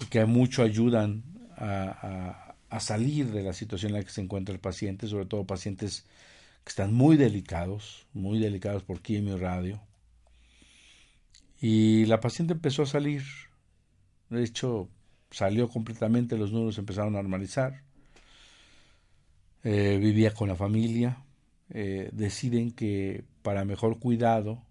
y 0.00 0.06
que 0.06 0.24
mucho 0.24 0.62
ayudan 0.62 1.22
a, 1.56 2.54
a, 2.68 2.80
salir 2.80 3.32
de 3.32 3.42
la 3.42 3.52
situación 3.52 3.92
en 3.92 3.98
la 3.98 4.04
que 4.04 4.10
se 4.10 4.20
encuentra 4.20 4.54
el 4.54 4.60
paciente, 4.60 5.06
sobre 5.06 5.26
todo 5.26 5.46
pacientes 5.46 6.04
que 6.64 6.70
están 6.70 6.92
muy 6.92 7.16
delicados, 7.16 8.06
muy 8.12 8.38
delicados 8.38 8.82
por 8.82 9.00
quimio 9.00 9.36
y 9.36 9.40
radio. 9.40 9.80
Y 11.60 12.04
la 12.06 12.20
paciente 12.20 12.52
empezó 12.52 12.82
a 12.82 12.86
salir, 12.86 13.22
de 14.30 14.44
hecho 14.44 14.88
salió 15.30 15.68
completamente, 15.68 16.36
los 16.36 16.52
números 16.52 16.78
empezaron 16.78 17.14
a 17.14 17.22
normalizar, 17.22 17.82
eh, 19.64 19.98
vivía 20.00 20.32
con 20.32 20.48
la 20.48 20.56
familia, 20.56 21.18
eh, 21.70 22.10
deciden 22.12 22.70
que 22.70 23.24
para 23.42 23.64
mejor 23.64 23.98
cuidado 23.98 24.62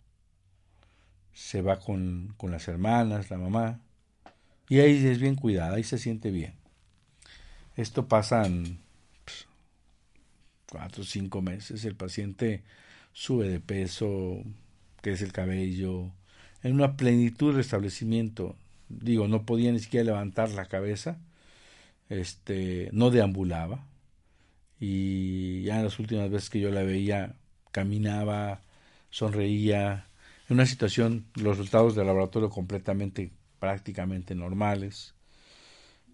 se 1.33 1.61
va 1.61 1.79
con, 1.79 2.33
con, 2.37 2.51
las 2.51 2.67
hermanas, 2.67 3.29
la 3.29 3.37
mamá, 3.37 3.81
y 4.69 4.79
ahí 4.79 5.05
es 5.05 5.19
bien 5.19 5.35
cuidada, 5.35 5.75
ahí 5.75 5.83
se 5.83 5.97
siente 5.97 6.31
bien. 6.31 6.53
Esto 7.75 8.07
pasa 8.07 8.45
en 8.45 8.79
pues, 9.25 9.47
cuatro 10.71 11.03
o 11.03 11.05
cinco 11.05 11.41
meses, 11.41 11.83
el 11.83 11.95
paciente 11.95 12.63
sube 13.11 13.49
de 13.49 13.59
peso, 13.59 14.43
crece 15.01 15.25
el 15.25 15.33
cabello, 15.33 16.11
en 16.63 16.73
una 16.73 16.97
plenitud 16.97 17.51
de 17.51 17.57
restablecimiento. 17.57 18.55
Digo, 18.89 19.27
no 19.27 19.45
podía 19.45 19.71
ni 19.71 19.79
siquiera 19.79 20.05
levantar 20.05 20.51
la 20.51 20.65
cabeza, 20.65 21.17
este, 22.09 22.89
no 22.91 23.09
deambulaba, 23.09 23.85
y 24.79 25.63
ya 25.63 25.77
en 25.77 25.85
las 25.85 25.99
últimas 25.99 26.29
veces 26.29 26.49
que 26.49 26.59
yo 26.59 26.69
la 26.69 26.83
veía 26.83 27.35
caminaba, 27.71 28.61
sonreía, 29.09 30.07
en 30.47 30.55
una 30.55 30.65
situación, 30.65 31.25
los 31.35 31.57
resultados 31.57 31.95
del 31.95 32.07
laboratorio 32.07 32.49
completamente, 32.49 33.31
prácticamente 33.59 34.35
normales. 34.35 35.15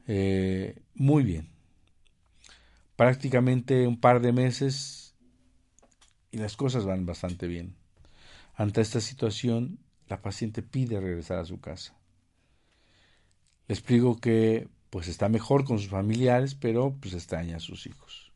Eh, 0.08 0.82
muy 0.96 1.24
bien. 1.24 1.50
Prácticamente 2.96 3.88
un 3.88 4.00
par 4.00 4.22
de 4.22 4.32
meses 4.32 5.16
y 6.32 6.38
las 6.38 6.56
cosas 6.56 6.86
van 6.86 7.06
bastante 7.06 7.48
bien. 7.48 7.76
Ante 8.56 8.82
esta 8.82 9.02
situación, 9.02 9.80
la 10.08 10.22
paciente 10.22 10.62
pide 10.62 11.00
regresar 11.00 11.40
a 11.40 11.46
su 11.46 11.60
casa. 11.60 11.96
Explico 13.72 14.20
que 14.20 14.68
pues 14.90 15.08
está 15.08 15.30
mejor 15.30 15.64
con 15.64 15.80
sus 15.80 15.88
familiares, 15.88 16.56
pero 16.56 16.94
pues 17.00 17.14
extraña 17.14 17.56
a 17.56 17.62
sus 17.62 17.88
hijos. 17.88 18.34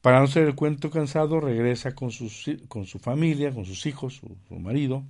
Para 0.00 0.18
no 0.18 0.26
ser 0.26 0.48
el 0.48 0.56
cuento 0.56 0.90
cansado, 0.90 1.38
regresa 1.38 1.94
con, 1.94 2.10
con 2.66 2.86
su 2.86 2.98
familia, 2.98 3.54
con 3.54 3.64
sus 3.64 3.86
hijos, 3.86 4.14
su, 4.14 4.36
su 4.48 4.58
marido. 4.58 5.04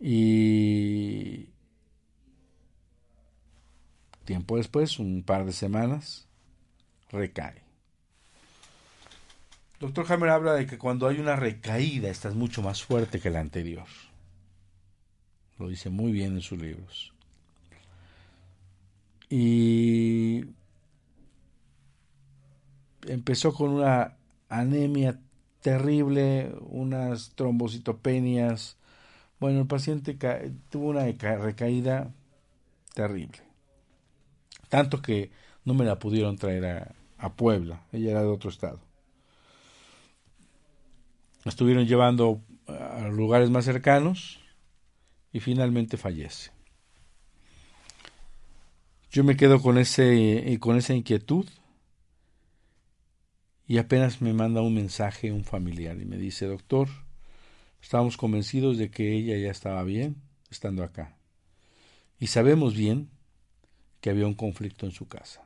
Y 0.00 1.50
tiempo 4.24 4.56
después, 4.56 4.98
un 4.98 5.22
par 5.22 5.44
de 5.44 5.52
semanas, 5.52 6.26
recae. 7.10 7.62
Doctor 9.78 10.10
Hammer 10.10 10.30
habla 10.30 10.54
de 10.54 10.66
que 10.66 10.78
cuando 10.78 11.06
hay 11.06 11.18
una 11.18 11.36
recaída, 11.36 12.08
esta 12.08 12.30
es 12.30 12.34
mucho 12.34 12.62
más 12.62 12.82
fuerte 12.82 13.20
que 13.20 13.28
la 13.28 13.40
anterior. 13.40 13.84
Lo 15.60 15.68
dice 15.68 15.90
muy 15.90 16.10
bien 16.10 16.32
en 16.32 16.40
sus 16.40 16.58
libros. 16.58 17.12
Y 19.28 20.46
empezó 23.06 23.52
con 23.52 23.68
una 23.68 24.16
anemia 24.48 25.20
terrible, 25.60 26.50
unas 26.62 27.34
trombocitopenias. 27.34 28.78
Bueno, 29.38 29.60
el 29.60 29.66
paciente 29.66 30.16
tuvo 30.70 30.88
una 30.88 31.04
recaída 31.04 32.10
terrible. 32.94 33.42
Tanto 34.70 35.02
que 35.02 35.30
no 35.66 35.74
me 35.74 35.84
la 35.84 35.98
pudieron 35.98 36.38
traer 36.38 36.64
a, 36.64 36.94
a 37.18 37.34
Puebla. 37.34 37.82
Ella 37.92 38.12
era 38.12 38.22
de 38.22 38.28
otro 38.28 38.48
estado. 38.48 38.80
Estuvieron 41.44 41.86
llevando 41.86 42.40
a 42.66 43.08
lugares 43.08 43.50
más 43.50 43.66
cercanos 43.66 44.39
y 45.32 45.40
finalmente 45.40 45.96
fallece. 45.96 46.50
Yo 49.10 49.24
me 49.24 49.36
quedo 49.36 49.60
con 49.60 49.78
ese 49.78 50.56
con 50.60 50.76
esa 50.76 50.94
inquietud 50.94 51.48
y 53.66 53.78
apenas 53.78 54.20
me 54.20 54.32
manda 54.32 54.62
un 54.62 54.74
mensaje 54.74 55.32
un 55.32 55.44
familiar 55.44 56.00
y 56.00 56.04
me 56.04 56.16
dice, 56.16 56.46
doctor, 56.46 56.88
estamos 57.80 58.16
convencidos 58.16 58.78
de 58.78 58.90
que 58.90 59.14
ella 59.16 59.36
ya 59.36 59.50
estaba 59.50 59.82
bien 59.84 60.16
estando 60.50 60.82
acá. 60.82 61.16
Y 62.18 62.26
sabemos 62.28 62.74
bien 62.74 63.10
que 64.00 64.10
había 64.10 64.26
un 64.26 64.34
conflicto 64.34 64.86
en 64.86 64.92
su 64.92 65.08
casa. 65.08 65.42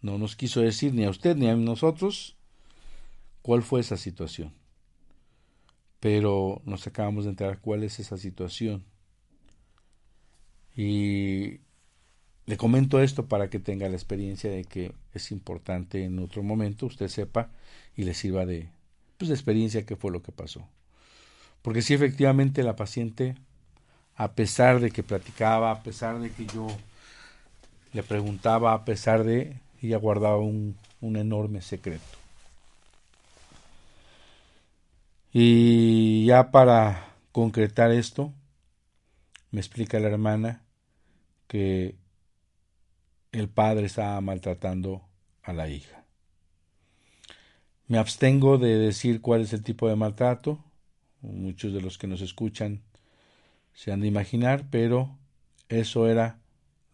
No 0.00 0.18
nos 0.18 0.36
quiso 0.36 0.60
decir 0.60 0.94
ni 0.94 1.04
a 1.04 1.10
usted 1.10 1.36
ni 1.36 1.48
a 1.48 1.56
nosotros 1.56 2.36
cuál 3.42 3.62
fue 3.62 3.80
esa 3.80 3.96
situación. 3.96 4.52
Pero 6.00 6.62
nos 6.64 6.86
acabamos 6.86 7.24
de 7.24 7.30
enterar 7.30 7.60
cuál 7.60 7.82
es 7.82 7.98
esa 7.98 8.16
situación. 8.16 8.84
Y 10.76 11.60
le 12.46 12.56
comento 12.56 13.00
esto 13.00 13.26
para 13.26 13.50
que 13.50 13.58
tenga 13.58 13.88
la 13.88 13.96
experiencia 13.96 14.50
de 14.50 14.64
que 14.64 14.92
es 15.12 15.32
importante 15.32 16.04
en 16.04 16.18
otro 16.18 16.42
momento 16.42 16.86
usted 16.86 17.08
sepa 17.08 17.50
y 17.96 18.04
le 18.04 18.14
sirva 18.14 18.46
de, 18.46 18.70
pues, 19.18 19.28
de 19.28 19.34
experiencia 19.34 19.84
qué 19.84 19.96
fue 19.96 20.12
lo 20.12 20.22
que 20.22 20.32
pasó. 20.32 20.66
Porque 21.62 21.82
si 21.82 21.94
efectivamente 21.94 22.62
la 22.62 22.76
paciente, 22.76 23.34
a 24.16 24.32
pesar 24.32 24.80
de 24.80 24.90
que 24.90 25.02
platicaba, 25.02 25.70
a 25.70 25.82
pesar 25.82 26.20
de 26.20 26.30
que 26.30 26.46
yo 26.46 26.68
le 27.92 28.02
preguntaba, 28.02 28.72
a 28.72 28.84
pesar 28.84 29.24
de, 29.24 29.56
ella 29.82 29.98
guardaba 29.98 30.38
un, 30.38 30.76
un 31.00 31.16
enorme 31.16 31.60
secreto. 31.60 32.17
Y 35.40 36.24
ya 36.24 36.50
para 36.50 37.14
concretar 37.30 37.92
esto, 37.92 38.34
me 39.52 39.60
explica 39.60 40.00
la 40.00 40.08
hermana 40.08 40.64
que 41.46 41.94
el 43.30 43.48
padre 43.48 43.86
estaba 43.86 44.20
maltratando 44.20 45.06
a 45.44 45.52
la 45.52 45.68
hija. 45.68 46.04
Me 47.86 47.98
abstengo 47.98 48.58
de 48.58 48.78
decir 48.78 49.20
cuál 49.20 49.42
es 49.42 49.52
el 49.52 49.62
tipo 49.62 49.88
de 49.88 49.94
maltrato. 49.94 50.58
Muchos 51.20 51.72
de 51.72 51.82
los 51.82 51.98
que 51.98 52.08
nos 52.08 52.20
escuchan 52.20 52.82
se 53.74 53.92
han 53.92 54.00
de 54.00 54.08
imaginar, 54.08 54.64
pero 54.72 55.16
eso 55.68 56.08
era 56.08 56.40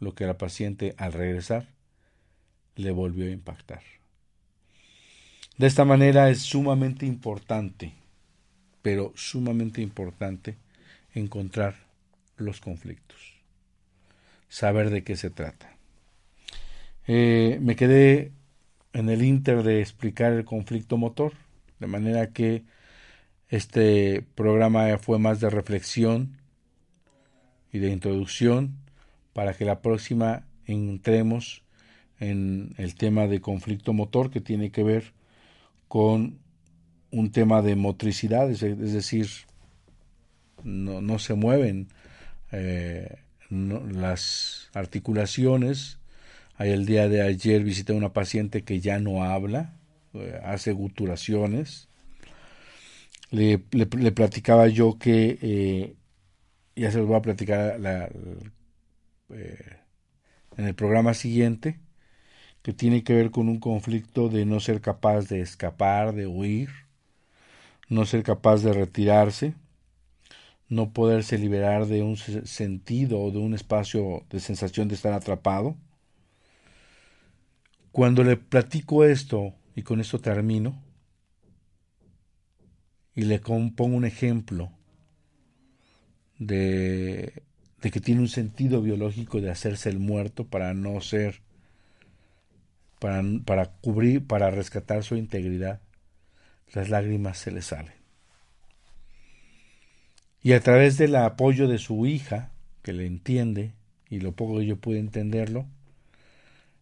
lo 0.01 0.15
que 0.15 0.27
la 0.27 0.37
paciente 0.37 0.95
al 0.99 1.15
regresar 1.15 1.69
le 2.77 2.91
volvió 2.91 3.25
a 3.25 3.31
impactar. 3.31 3.81
De 5.57 5.67
esta 5.67 5.87
manera 5.87 6.29
es 6.29 6.43
sumamente 6.43 7.07
importante, 7.07 8.04
pero 8.85 9.15
sumamente 9.17 9.81
importante 9.81 10.59
encontrar 11.15 11.75
los 12.37 12.61
conflictos, 12.61 13.19
saber 14.51 14.91
de 14.91 15.03
qué 15.03 15.17
se 15.17 15.31
trata. 15.31 15.75
Eh, 17.07 17.59
me 17.63 17.77
quedé 17.77 18.33
en 18.93 19.09
el 19.09 19.25
inter 19.25 19.63
de 19.63 19.81
explicar 19.81 20.35
el 20.35 20.45
conflicto 20.45 20.99
motor, 20.99 21.33
de 21.81 21.87
manera 21.87 22.27
que 22.35 22.65
este 23.49 24.21
programa 24.35 24.99
fue 24.99 25.19
más 25.19 25.41
de 25.41 25.49
reflexión 25.49 26.37
y 27.73 27.79
de 27.79 27.91
introducción 27.91 28.77
para 29.33 29.55
que 29.55 29.65
la 29.65 29.81
próxima 29.81 30.45
entremos 30.67 31.63
en 32.21 32.75
el 32.77 32.97
tema 32.97 33.29
de 33.29 33.41
conflicto 33.41 33.95
motor 33.95 34.31
que 34.31 34.43
tiene 34.43 34.71
que 34.71 34.83
ver 34.83 35.15
con 35.89 36.44
un 37.15 37.31
tema 37.31 37.63
de 37.63 37.77
motricidad, 37.77 38.51
es, 38.51 38.61
decir, 38.61 39.29
no, 40.65 41.01
no, 41.01 41.21
se 41.21 41.35
mueven 41.35 41.87
eh, 42.51 43.19
las 43.51 44.69
articulaciones. 44.75 45.99
El 46.59 46.87
día 46.87 47.09
de 47.09 47.23
ayer 47.23 47.63
visité 47.63 47.93
a 47.93 47.97
una 47.97 48.13
paciente 48.13 48.63
que 48.63 48.81
ya 48.81 48.99
no 48.99 49.23
habla, 49.23 49.75
eh, 50.15 50.41
hace 50.45 50.73
guturaciones. 50.73 51.89
Le, 53.31 53.63
le, 53.71 53.87
platicaba 54.13 54.67
yo 54.67 54.99
que, 54.99 55.39
eh, 55.41 55.95
ya 56.75 56.91
se 56.91 56.99
los 56.99 57.07
voy 57.07 57.17
a 57.17 57.23
platicar 57.23 57.79
en 59.31 60.65
el 60.67 60.75
programa 60.75 61.15
siguiente, 61.15 61.79
que 62.63 62.73
tiene 62.73 63.05
que 63.05 63.15
ver 63.15 63.31
con 63.31 63.49
un 63.49 63.61
conflicto 63.61 64.29
de 64.29 64.47
no 64.47 64.59
ser 64.59 64.81
capaz 64.81 65.29
de 65.29 65.41
escapar, 65.41 66.13
de 66.15 66.27
huir, 66.27 66.84
no 67.89 68.07
ser 68.07 68.23
capaz 68.23 68.63
de 68.63 68.73
retirarse, 68.73 69.55
no 70.69 70.93
poderse 70.93 71.39
liberar 71.39 71.87
de 71.87 72.03
un 72.03 72.17
sentido 72.17 73.21
o 73.21 73.31
de 73.31 73.39
un 73.39 73.55
espacio 73.55 74.25
de 74.31 74.41
sensación 74.41 74.89
de 74.89 74.95
estar 74.95 75.13
atrapado. 75.13 75.77
Cuando 77.93 78.25
le 78.25 78.37
platico 78.37 79.05
esto, 79.05 79.55
y 79.77 79.83
con 79.83 80.01
esto 80.01 80.19
termino, 80.21 80.83
y 83.15 83.23
le 83.23 83.39
pongo 83.39 83.97
un 83.97 84.05
ejemplo 84.05 84.73
de, 86.39 87.43
que 87.81 88.01
tiene 88.01 88.21
un 88.21 88.29
sentido 88.29 88.83
biológico 88.83 89.41
de 89.41 89.51
hacerse 89.51 89.89
el 89.91 89.99
muerto 89.99 90.47
para 90.47 90.75
no 90.75 91.01
ser, 91.01 91.43
para, 92.99 93.23
para 93.45 93.67
cubrir, 93.67 94.27
para 94.27 94.51
rescatar 94.51 95.05
su 95.05 95.17
integridad, 95.17 95.81
las 96.75 96.89
lágrimas 96.89 97.39
se 97.39 97.51
le 97.51 97.63
salen. 97.63 97.95
Y 100.43 100.53
a 100.53 100.61
través 100.61 100.99
del 100.99 101.17
apoyo 101.17 101.69
de 101.69 101.79
su 101.79 102.05
hija, 102.07 102.53
que 102.83 102.93
le 102.93 103.07
entiende, 103.07 103.73
y 104.11 104.21
lo 104.21 104.33
poco 104.33 104.59
que 104.59 104.67
yo 104.67 104.77
pude 104.77 104.99
entenderlo, 104.99 105.67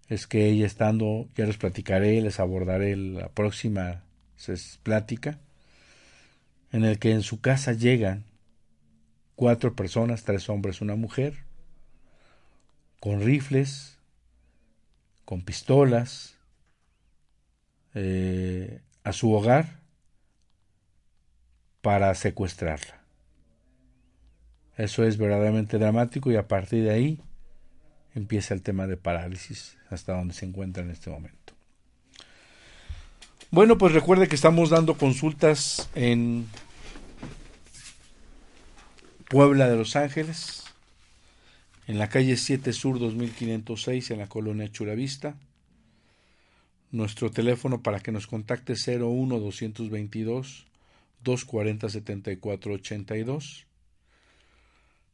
es 0.08 0.26
que 0.26 0.48
ella 0.48 0.66
estando, 0.66 1.28
ya 1.36 1.46
les 1.46 1.58
platicaré, 1.58 2.20
les 2.20 2.40
abordaré 2.40 2.96
la 2.96 3.28
próxima 3.28 4.02
plática, 4.82 5.38
en 6.72 6.84
el 6.84 6.98
que 6.98 7.12
en 7.12 7.22
su 7.22 7.40
casa 7.40 7.72
llegan 7.72 8.24
cuatro 9.36 9.76
personas, 9.76 10.24
tres 10.24 10.48
hombres, 10.48 10.80
una 10.80 10.96
mujer, 10.96 11.44
con 12.98 13.20
rifles, 13.20 13.98
con 15.24 15.42
pistolas, 15.42 16.34
eh, 17.94 18.80
a 19.04 19.12
su 19.12 19.32
hogar 19.32 19.81
para 21.82 22.14
secuestrarla. 22.14 23.02
Eso 24.76 25.04
es 25.04 25.18
verdaderamente 25.18 25.78
dramático 25.78 26.30
y 26.30 26.36
a 26.36 26.48
partir 26.48 26.84
de 26.84 26.90
ahí 26.90 27.20
empieza 28.14 28.54
el 28.54 28.62
tema 28.62 28.86
de 28.86 28.96
parálisis 28.96 29.76
hasta 29.90 30.16
donde 30.16 30.32
se 30.32 30.46
encuentra 30.46 30.82
en 30.82 30.90
este 30.90 31.10
momento. 31.10 31.52
Bueno, 33.50 33.76
pues 33.76 33.92
recuerde 33.92 34.28
que 34.28 34.34
estamos 34.34 34.70
dando 34.70 34.96
consultas 34.96 35.90
en 35.94 36.46
Puebla 39.28 39.68
de 39.68 39.76
Los 39.76 39.94
Ángeles, 39.94 40.64
en 41.86 41.98
la 41.98 42.08
calle 42.08 42.38
7 42.38 42.72
Sur 42.72 42.98
2506 42.98 44.10
en 44.10 44.18
la 44.20 44.28
colonia 44.28 44.70
Churavista. 44.70 45.36
Nuestro 46.92 47.30
teléfono 47.30 47.82
para 47.82 48.00
que 48.00 48.12
nos 48.12 48.26
contacte 48.26 48.74
01 48.74 49.38
222 49.38 50.66
240 51.22 51.88
7482. 51.88 53.66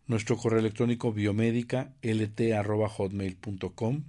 Nuestro 0.07 0.37
correo 0.37 0.61
electrónico 0.61 1.13
biomédica 1.13 1.93
lt@hotmail.com. 2.03 4.05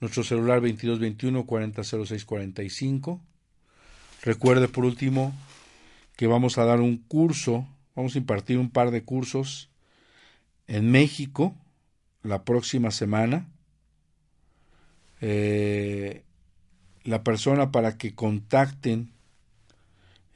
Nuestro 0.00 0.22
celular 0.22 0.60
2221 0.60 1.46
400645. 1.46 3.20
Recuerde 4.22 4.68
por 4.68 4.84
último 4.84 5.34
que 6.16 6.26
vamos 6.26 6.58
a 6.58 6.64
dar 6.64 6.80
un 6.80 6.98
curso, 6.98 7.66
vamos 7.94 8.14
a 8.14 8.18
impartir 8.18 8.58
un 8.58 8.70
par 8.70 8.90
de 8.90 9.02
cursos 9.02 9.70
en 10.66 10.90
México 10.90 11.56
la 12.22 12.44
próxima 12.44 12.90
semana 12.90 13.48
eh, 15.26 16.22
la 17.04 17.24
persona 17.24 17.72
para 17.72 17.96
que 17.96 18.14
contacten 18.14 19.13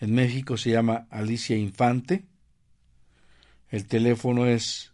en 0.00 0.14
México 0.14 0.56
se 0.56 0.70
llama 0.70 1.06
Alicia 1.10 1.56
Infante. 1.56 2.24
El 3.70 3.86
teléfono 3.86 4.46
es 4.46 4.92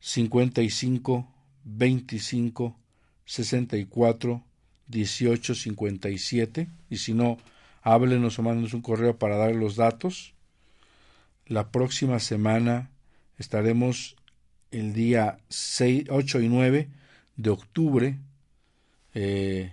55 0.00 1.28
25 1.64 2.76
64 3.24 4.44
18 4.88 5.54
57 5.54 6.68
y 6.90 6.96
si 6.96 7.14
no, 7.14 7.38
háblenos 7.82 8.38
o 8.38 8.42
mándenos 8.42 8.74
un 8.74 8.82
correo 8.82 9.18
para 9.18 9.36
darle 9.36 9.58
los 9.58 9.76
datos. 9.76 10.34
La 11.46 11.70
próxima 11.70 12.18
semana 12.18 12.90
estaremos 13.38 14.16
el 14.70 14.92
día 14.92 15.38
6, 15.48 16.06
8 16.10 16.40
y 16.40 16.48
9 16.48 16.88
de 17.36 17.50
octubre 17.50 18.18
eh, 19.14 19.72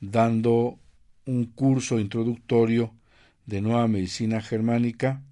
dando 0.00 0.78
un 1.26 1.44
curso 1.46 2.00
introductorio 2.00 2.92
de 3.46 3.60
nueva 3.60 3.88
medicina 3.88 4.40
germánica 4.40 5.22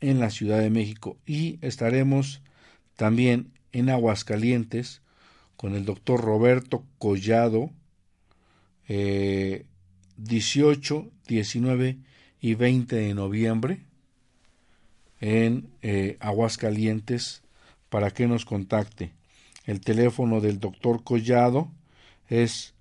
en 0.00 0.20
la 0.20 0.30
Ciudad 0.30 0.60
de 0.60 0.70
México 0.70 1.16
y 1.26 1.58
estaremos 1.62 2.42
también 2.96 3.52
en 3.72 3.90
Aguascalientes 3.90 5.02
con 5.56 5.74
el 5.74 5.84
doctor 5.84 6.20
Roberto 6.20 6.84
Collado 6.98 7.70
18, 8.86 9.76
eh, 10.16 11.10
19 11.26 11.98
y 12.40 12.54
20 12.54 12.96
de 12.96 13.14
noviembre 13.14 13.80
en 15.20 15.70
eh, 15.82 16.16
Aguascalientes 16.20 17.42
para 17.88 18.10
que 18.10 18.26
nos 18.26 18.44
contacte. 18.44 19.12
El 19.64 19.80
teléfono 19.80 20.40
del 20.42 20.60
doctor 20.60 21.02
Collado 21.02 21.70
es 22.28 22.74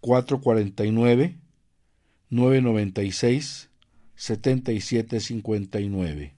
449 0.00 1.36
996 2.30 3.67
7759. 4.18 6.34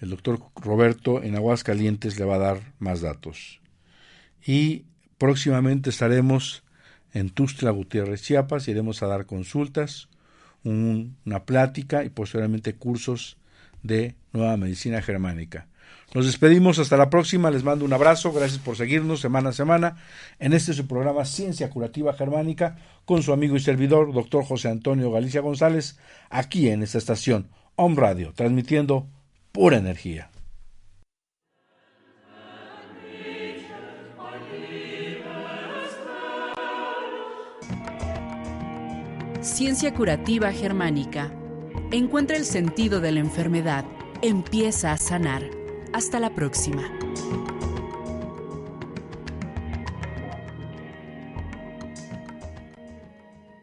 El 0.00 0.10
doctor 0.10 0.40
Roberto 0.56 1.22
en 1.22 1.36
Aguascalientes 1.36 2.18
le 2.18 2.24
va 2.24 2.34
a 2.34 2.38
dar 2.38 2.74
más 2.78 3.00
datos. 3.00 3.60
Y 4.44 4.86
próximamente 5.18 5.90
estaremos 5.90 6.64
en 7.12 7.30
Tustla 7.30 7.70
Gutiérrez, 7.70 8.22
Chiapas, 8.22 8.66
iremos 8.68 9.02
a 9.02 9.06
dar 9.06 9.26
consultas, 9.26 10.08
una 10.64 11.44
plática 11.46 12.04
y 12.04 12.10
posteriormente 12.10 12.74
cursos 12.74 13.38
de 13.82 14.16
nueva 14.32 14.56
medicina 14.56 15.00
germánica. 15.00 15.68
Nos 16.14 16.24
despedimos 16.24 16.78
hasta 16.78 16.96
la 16.96 17.10
próxima, 17.10 17.50
les 17.50 17.64
mando 17.64 17.84
un 17.84 17.92
abrazo, 17.92 18.32
gracias 18.32 18.58
por 18.58 18.76
seguirnos 18.76 19.20
semana 19.20 19.50
a 19.50 19.52
semana 19.52 19.96
en 20.38 20.54
este 20.54 20.72
su 20.72 20.86
programa 20.86 21.26
Ciencia 21.26 21.68
Curativa 21.68 22.14
Germánica 22.14 22.78
con 23.04 23.22
su 23.22 23.32
amigo 23.32 23.56
y 23.56 23.60
servidor, 23.60 24.14
doctor 24.14 24.42
José 24.44 24.70
Antonio 24.70 25.10
Galicia 25.10 25.42
González, 25.42 25.98
aquí 26.30 26.70
en 26.70 26.82
esta 26.82 26.96
estación 26.96 27.50
Home 27.76 27.96
Radio, 27.96 28.32
transmitiendo 28.34 29.06
pura 29.52 29.76
energía. 29.76 30.30
Ciencia 39.42 39.94
Curativa 39.94 40.52
Germánica. 40.52 41.32
Encuentra 41.92 42.36
el 42.36 42.44
sentido 42.44 43.00
de 43.00 43.12
la 43.12 43.20
enfermedad. 43.20 43.84
Empieza 44.20 44.92
a 44.92 44.96
sanar. 44.96 45.57
Hasta 45.92 46.20
la 46.20 46.30
próxima. 46.34 46.82